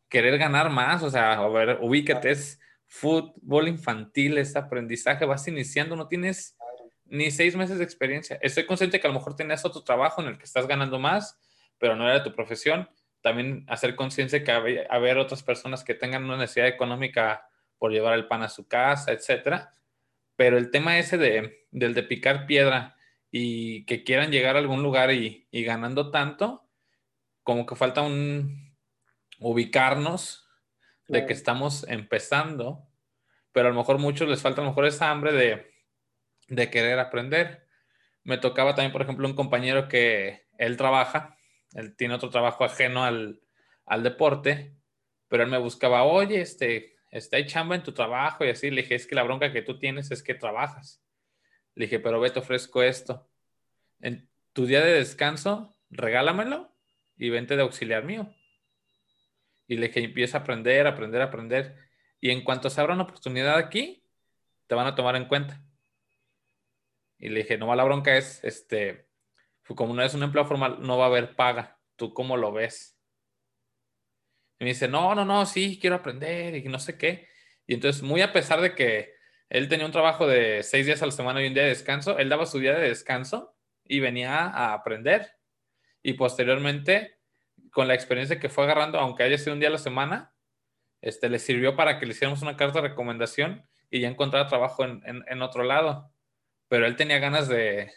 [0.08, 1.04] querer ganar más?
[1.04, 6.56] O sea, a ver, ubícate, es fútbol infantil, es aprendizaje, vas iniciando, no tienes
[7.04, 8.40] ni seis meses de experiencia.
[8.42, 11.38] Estoy consciente que a lo mejor tenías otro trabajo en el que estás ganando más,
[11.78, 12.90] pero no era tu profesión.
[13.22, 18.14] También hacer conciencia que hay, haber otras personas que tengan una necesidad económica por llevar
[18.14, 19.74] el pan a su casa, etcétera.
[20.36, 22.96] Pero el tema ese de, del de picar piedra,
[23.38, 26.70] y que quieran llegar a algún lugar y, ganando tanto,
[27.44, 28.74] como que falta un
[29.40, 30.48] ubicarnos
[31.10, 32.88] de que estamos empezando,
[33.52, 35.70] pero a lo mejor muchos les falta a lo mejor esa hambre de,
[36.48, 37.68] de querer aprender.
[38.24, 41.35] Me tocaba también, por ejemplo, un compañero que él trabaja,
[41.76, 43.42] él tiene otro trabajo ajeno al,
[43.86, 44.76] al deporte,
[45.28, 48.82] pero él me buscaba, oye, este, este, hay chamba en tu trabajo y así, le
[48.82, 51.04] dije, es que la bronca que tú tienes es que trabajas.
[51.76, 53.30] Le dije, pero ve, te ofrezco esto.
[54.00, 56.74] En tu día de descanso, regálamelo
[57.18, 58.34] y vente de auxiliar mío.
[59.68, 61.78] Y le dije, empieza a aprender, aprender, aprender.
[62.22, 64.04] Y en cuanto se abra una oportunidad aquí,
[64.68, 65.62] te van a tomar en cuenta.
[67.18, 69.05] Y le dije, no la bronca es, este,
[69.74, 71.80] como no es un empleo formal, no va a haber paga.
[71.96, 73.00] ¿Tú cómo lo ves?
[74.60, 77.28] Y me dice, no, no, no, sí, quiero aprender y no sé qué.
[77.66, 79.16] Y entonces, muy a pesar de que
[79.50, 82.18] él tenía un trabajo de seis días a la semana y un día de descanso.
[82.18, 85.38] Él daba su día de descanso y venía a aprender.
[86.02, 87.20] Y posteriormente,
[87.72, 90.34] con la experiencia que fue agarrando, aunque haya sido un día a la semana,
[91.02, 94.84] este, le sirvió para que le hiciéramos una carta de recomendación y ya encontrara trabajo
[94.84, 96.12] en, otro lado.
[96.68, 97.92] pero él tenía ganas de,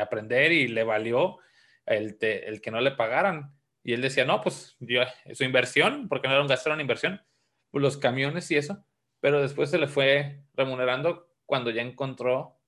[0.00, 1.38] aprender y le valió
[1.86, 3.54] el, el, que no le pagaran.
[3.82, 5.02] Y él decía, no, pues yo,
[5.32, 7.22] su inversión, porque no era un gasto, era una inversión,
[7.70, 8.84] pues los camiones y eso,
[9.20, 12.58] pero después se le fue remunerando cuando ya encontró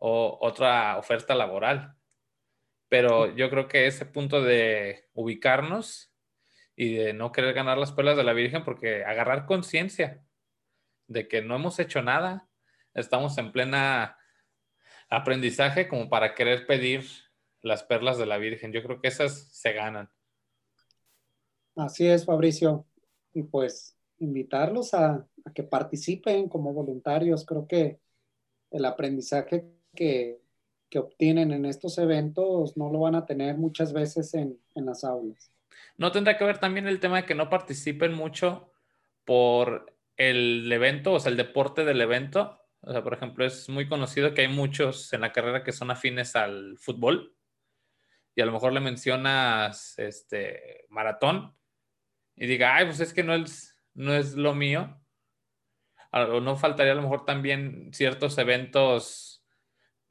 [0.00, 1.94] otra oferta laboral.
[2.88, 6.12] Pero yo creo que ese punto de ubicarnos
[6.74, 10.22] y de no querer ganar las perlas de la Virgen, porque agarrar conciencia
[11.06, 12.48] de que no hemos hecho nada,
[12.94, 14.16] estamos en plena
[15.10, 17.04] aprendizaje como para querer pedir
[17.62, 18.72] las perlas de la Virgen.
[18.72, 20.08] Yo creo que esas se ganan.
[21.76, 22.86] Así es, Fabricio.
[23.34, 27.44] Y pues invitarlos a, que participen como voluntarios.
[27.44, 27.98] Creo que
[28.70, 30.40] el aprendizaje que,
[30.88, 35.04] que, obtienen en estos eventos no lo van a tener muchas veces en, en las
[35.04, 35.50] aulas.
[35.96, 38.70] ¿No tendrá que ver también el tema de que no participen mucho
[39.24, 42.59] por el evento, o sea, el deporte del evento?
[42.82, 45.90] O sea, por ejemplo, es muy conocido que hay muchos en la carrera que son
[45.90, 47.34] afines al fútbol
[48.34, 51.54] y a lo mejor le mencionas este maratón
[52.36, 54.98] y diga, ay, pues es que no es, no es lo mío.
[56.12, 59.44] O no faltaría a lo mejor también ciertos eventos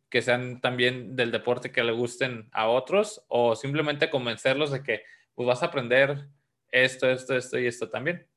[0.10, 5.04] que sean también del deporte que le gusten a otros o simplemente convencerlos de que
[5.36, 6.28] pues vas a aprender
[6.72, 8.28] esto, esto, esto y esto también.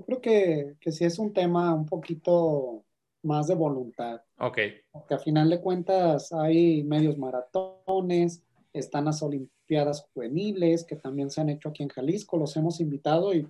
[0.00, 2.86] Yo creo que, que sí es un tema un poquito
[3.22, 4.22] más de voluntad.
[4.38, 4.58] Ok.
[4.90, 11.42] Porque a final de cuentas hay medios maratones, están las Olimpiadas Juveniles que también se
[11.42, 13.46] han hecho aquí en Jalisco, los hemos invitado y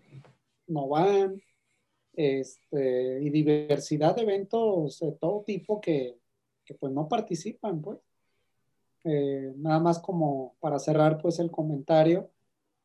[0.66, 1.40] no van.
[2.14, 6.18] Este, y diversidad de eventos de todo tipo que,
[6.64, 8.01] que pues no participan, pues.
[9.05, 12.28] Eh, nada más como para cerrar pues el comentario,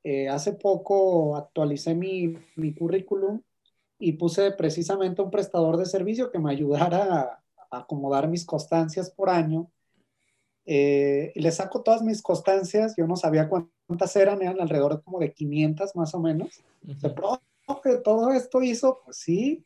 [0.08, 3.42] eh, hace poco actualicé mi, mi, currículum
[3.98, 7.42] y puse precisamente un prestador de servicio que me ayudara a,
[7.72, 9.70] acomodar mis constancias por año.
[10.66, 15.20] Eh, y le saco todas mis constancias, yo no sabía cuántas eran, eran alrededor como
[15.20, 16.64] de 500 más o menos.
[16.82, 19.66] Dice, profe, todo esto hizo, pues sí.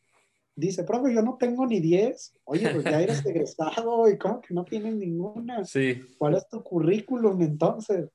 [0.56, 2.34] Dice, profe, yo no tengo ni 10.
[2.44, 5.64] Oye, pues ya eres egresado y como que no tienes ninguna.
[5.64, 6.00] Sí.
[6.18, 8.10] ¿Cuál es tu currículum entonces?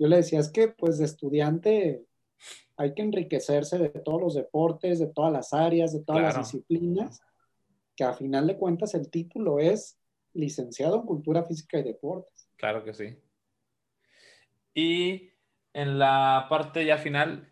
[0.00, 2.06] yo le decía, es que pues de estudiante
[2.76, 7.20] hay que enriquecerse de todos los deportes, de todas las áreas, de todas las disciplinas,
[7.94, 9.98] que a final de cuentas el título es
[10.32, 12.48] licenciado en Cultura Física y Deportes.
[12.56, 13.16] Claro que sí.
[14.74, 15.30] Y
[15.72, 17.50] en la parte ya final,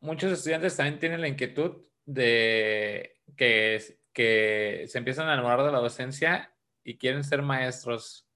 [0.00, 3.80] muchos estudiantes también tienen la inquietud de que,
[4.12, 6.52] que se empiezan a enamorar de la docencia
[6.82, 8.26] y quieren ser maestros.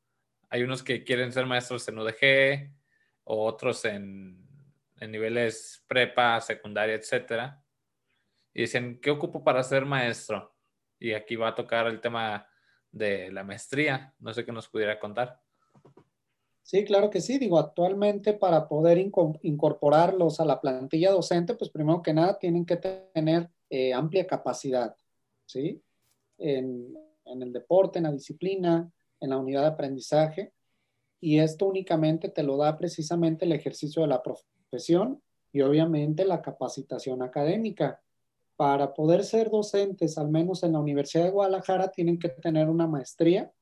[0.51, 2.71] Hay unos que quieren ser maestros en UDG,
[3.25, 4.42] o otros en,
[5.09, 7.63] niveles prepa, secundaria, etcétera.
[8.55, 10.55] Y dicen, ¿qué ocupo para ser maestro?
[10.99, 12.47] Y aquí va a tocar el tema
[12.91, 14.15] de la maestría.
[14.19, 15.41] No sé qué nos pudiera contar.
[16.63, 17.39] Sí, claro que sí.
[17.39, 22.77] Digo, actualmente para poder incorporarlos a la plantilla docente, pues primero que nada tienen que
[22.77, 24.95] tener eh, amplia capacidad,
[25.47, 25.83] ¿sí?
[26.39, 30.53] En, en, el deporte, en la disciplina, en la unidad de aprendizaje
[31.23, 34.25] y esto únicamente te lo da precisamente el ejercicio de la
[34.73, 35.23] profesión
[35.53, 38.01] y obviamente la capacitación académica.
[38.57, 42.87] Para poder ser docentes, al menos en la Universidad de Guadalajara, tienen que tener una
[42.87, 43.53] maestría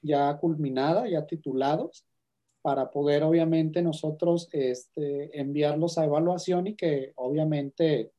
[0.00, 2.04] ya culminada, ya titulados,
[2.62, 8.12] para poder obviamente nosotros este, enviarlos a evaluación y que obviamente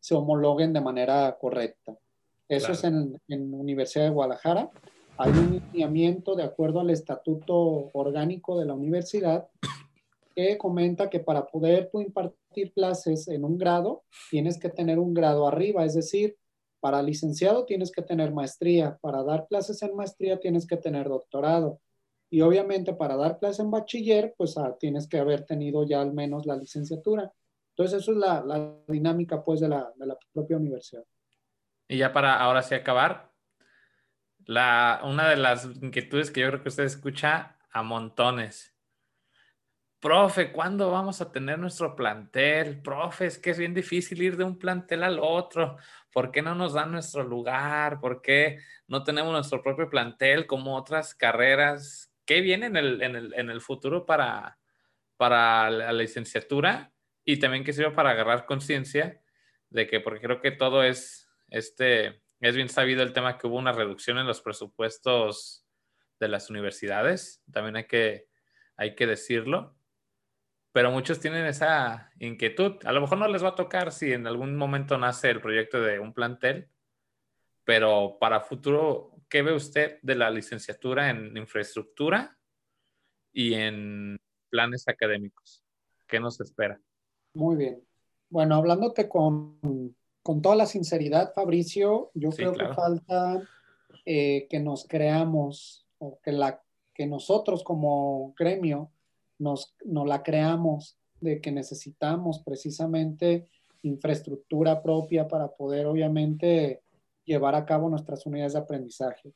[0.00, 1.96] se homologuen de manera correcta.
[2.48, 4.70] Eso es en, en Universidad de Guadalajara
[5.18, 9.48] hay un lineamiento de acuerdo al estatuto orgánico de la universidad
[10.38, 15.48] que comenta que para poder impartir clases en un grado, tienes que tener un grado
[15.48, 16.36] arriba, es decir,
[16.78, 21.80] para licenciado tienes que tener maestría, para dar clases en maestría tienes que tener doctorado.
[22.30, 26.12] Y obviamente para dar clases en bachiller, pues ah, tienes que haber tenido ya al
[26.12, 27.32] menos la licenciatura.
[27.70, 31.02] Entonces, eso es la, la dinámica pues de la, de la propia universidad.
[31.88, 33.32] Y ya para ahora sí acabar,
[34.44, 38.77] la, una de las inquietudes que yo creo que usted escucha a montones.
[40.00, 42.80] Profe, ¿cuándo vamos a tener nuestro plantel?
[42.82, 45.76] Profe, es que es bien difícil ir de un plantel al otro.
[46.12, 48.00] ¿Por qué no nos dan nuestro lugar?
[48.00, 52.12] ¿Por qué no tenemos nuestro propio plantel como otras carreras?
[52.24, 54.58] ¿Qué viene en el, en el, en el futuro para,
[55.16, 56.92] para la licenciatura?
[57.24, 59.20] Y también que sirva para agarrar conciencia
[59.68, 63.56] de que, porque creo que todo es este es bien sabido el tema que hubo
[63.56, 65.64] una reducción en los presupuestos
[66.20, 68.28] de las universidades, también hay que,
[68.76, 69.77] hay que decirlo,
[70.72, 72.76] pero muchos tienen esa inquietud.
[72.84, 75.80] A lo mejor no les va a tocar si en algún momento nace el proyecto
[75.80, 76.68] de un plantel,
[77.64, 82.36] pero para futuro ¿qué ve usted de la licenciatura en infraestructura
[83.32, 84.18] y en
[84.50, 85.64] planes académicos?
[86.06, 86.80] ¿Qué nos espera?
[87.34, 87.82] Muy bien.
[88.30, 93.42] Bueno, hablándote con, con toda la sinceridad, Fabricio, yo creo que falta
[94.04, 96.62] eh, que nos creamos o que, la,
[96.94, 98.90] que nosotros como gremio
[99.38, 103.48] nos, nos la creamos de que necesitamos precisamente
[103.82, 106.82] infraestructura propia para poder obviamente
[107.24, 109.32] llevar a cabo nuestras unidades de aprendizaje.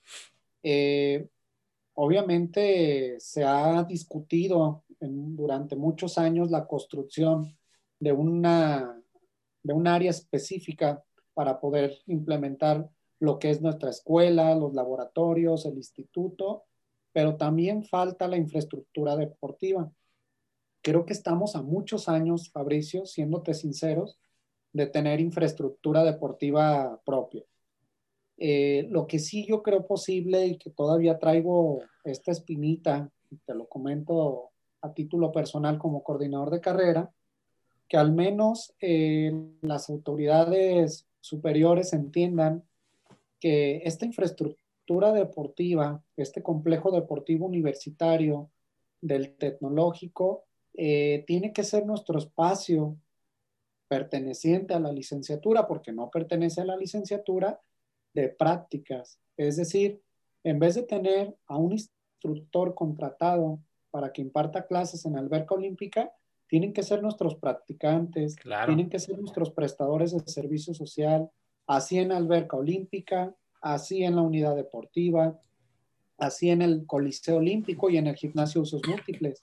[0.63, 1.29] Eh,
[1.95, 7.57] obviamente se ha discutido durante muchos años la construcción
[7.99, 9.03] de una
[9.63, 11.05] de un área específica
[11.35, 12.89] para poder implementar
[13.21, 16.65] lo que es nuestra escuela, los laboratorios, el instituto,
[17.13, 19.91] pero también falta la infraestructura deportiva.
[20.83, 24.19] Creo que estamos a muchos años, Fabricio, siéndote sinceros,
[24.73, 27.45] de tener infraestructura deportiva propia.
[28.39, 33.11] Eh, lo que sí yo creo posible y que todavía traigo esta espinita,
[33.45, 37.13] te lo comento a título personal como coordinador de carrera,
[37.89, 42.65] que al menos eh, las autoridades superiores entiendan
[43.39, 48.51] que esta infraestructura deportiva, este complejo deportivo universitario
[49.01, 50.45] del tecnológico,
[50.75, 52.97] eh, tiene que ser nuestro espacio
[53.89, 57.61] perteneciente a la licenciatura, porque no pertenece a la licenciatura,
[58.15, 59.19] de prácticas.
[59.39, 60.03] Es decir,
[60.45, 63.59] en vez de tener a un instructor contratado
[63.91, 66.13] para que imparta clases en alberca olímpica,
[66.47, 68.37] tienen que ser nuestros practicantes,
[68.67, 71.31] tienen que ser nuestros prestadores de servicio social,
[71.67, 75.41] así en alberca olímpica, así en la unidad deportiva,
[76.19, 79.41] así en el coliseo olímpico y en el gimnasio de usos múltiples.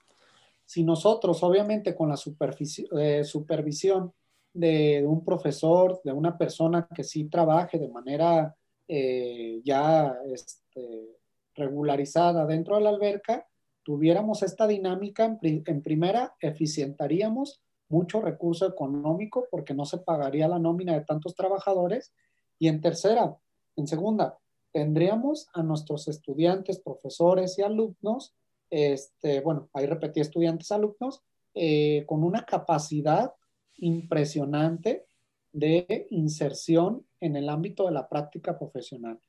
[0.64, 4.12] Si nosotros, obviamente, con la eh, supervisión
[4.52, 8.54] de, un profesor, de una persona que sí trabaje de manera
[8.86, 11.18] eh, ya este,
[11.54, 13.46] regularizada dentro de la alberca,
[13.82, 20.94] tuviéramos esta dinámica, en, primera, eficientaríamos mucho recurso económico porque no se pagaría la nómina
[20.94, 22.12] de tantos trabajadores.
[22.58, 23.36] Y en tercera,
[23.76, 24.38] en segunda,
[24.72, 28.34] tendríamos a nuestros estudiantes, profesores y alumnos,
[28.70, 31.22] este, bueno, ahí repetí estudiantes, alumnos,
[31.54, 33.32] eh, con una capacidad
[33.76, 35.06] impresionante
[35.52, 39.20] de inserción en el ámbito de la práctica profesional.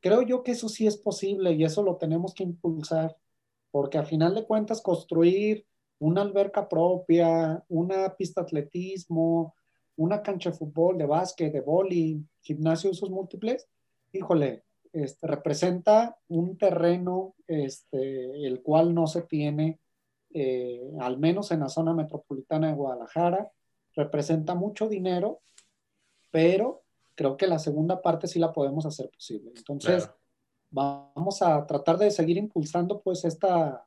[0.00, 3.16] Creo yo que eso sí es posible y eso lo tenemos que impulsar
[3.70, 5.66] porque al final de cuentas construir
[5.98, 9.54] una alberca propia, una pista de atletismo,
[9.96, 13.68] una cancha de fútbol, de básquet, de boli, gimnasio de usos múltiples,
[14.12, 19.78] híjole, este, representa un terreno este, el cual no se tiene,
[20.32, 23.50] eh, al menos en la zona metropolitana de Guadalajara,
[23.94, 25.40] representa mucho dinero,
[26.30, 26.82] pero
[27.14, 29.52] creo que la segunda parte sí la podemos hacer posible.
[29.56, 30.10] Entonces,
[30.70, 33.84] vamos a tratar de seguir impulsando pues esta,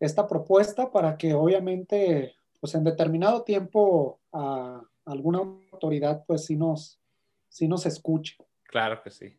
[0.00, 5.38] esta propuesta para que obviamente pues en determinado tiempo a alguna
[5.70, 6.98] autoridad pues sí nos,
[7.48, 8.36] sí nos escuche.
[8.66, 9.38] Claro que sí.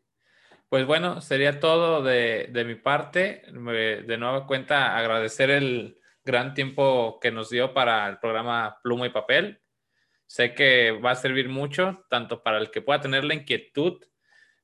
[0.69, 3.43] Pues bueno, sería todo de, de mi parte.
[3.47, 9.11] De nueva cuenta, agradecer el gran tiempo que nos dio para el programa Pluma y
[9.11, 9.61] Papel.
[10.25, 14.03] Sé que va a servir mucho, tanto para el que pueda tener la inquietud,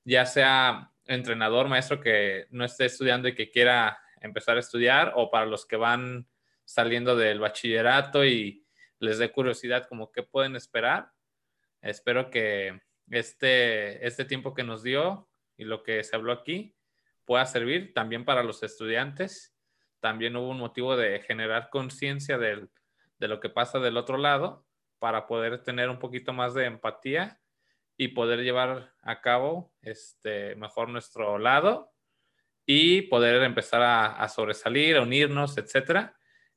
[0.03, 5.31] ya sea entrenador, maestro que no esté estudiando y que quiera empezar a estudiar, o
[5.31, 6.27] para los que van
[6.65, 8.65] saliendo del bachillerato y
[8.99, 11.11] les dé curiosidad como qué pueden esperar.
[11.81, 12.81] Espero que
[13.17, 16.75] este, este tiempo que nos dio y lo que se habló aquí
[17.25, 19.55] pueda servir también para los estudiantes.
[19.99, 22.67] También hubo un motivo de generar conciencia de
[23.19, 24.65] lo que pasa del otro lado
[24.99, 27.39] para poder tener un poquito más de empatía
[27.97, 31.91] y poder llevar a cabo este, mejor nuestro lado
[32.65, 36.15] y poder empezar a, sobresalir, a unirnos, etcétera.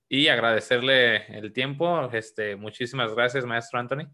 [0.09, 2.09] Y agradecerle el tiempo.
[2.13, 4.09] Este, muchísimas gracias, maestro Anthony.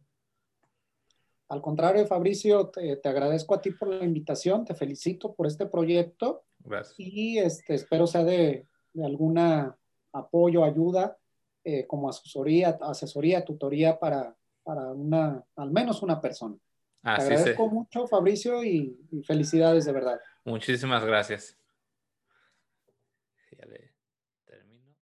[1.53, 6.47] Al contrario, Fabricio, te, agradezco a ti por la invitación, te felicito por este proyecto.
[6.61, 6.95] Gracias.
[6.97, 9.77] Y este, espero sea de, de alguna
[10.15, 11.19] apoyo, ayuda,
[11.63, 16.57] eh, como asesoría, asesoría, tutoría para, para una, al menos una persona.
[17.03, 20.19] Te agradezco mucho, Fabricio, y, y felicidades de verdad.
[20.47, 21.59] Muchísimas gracias.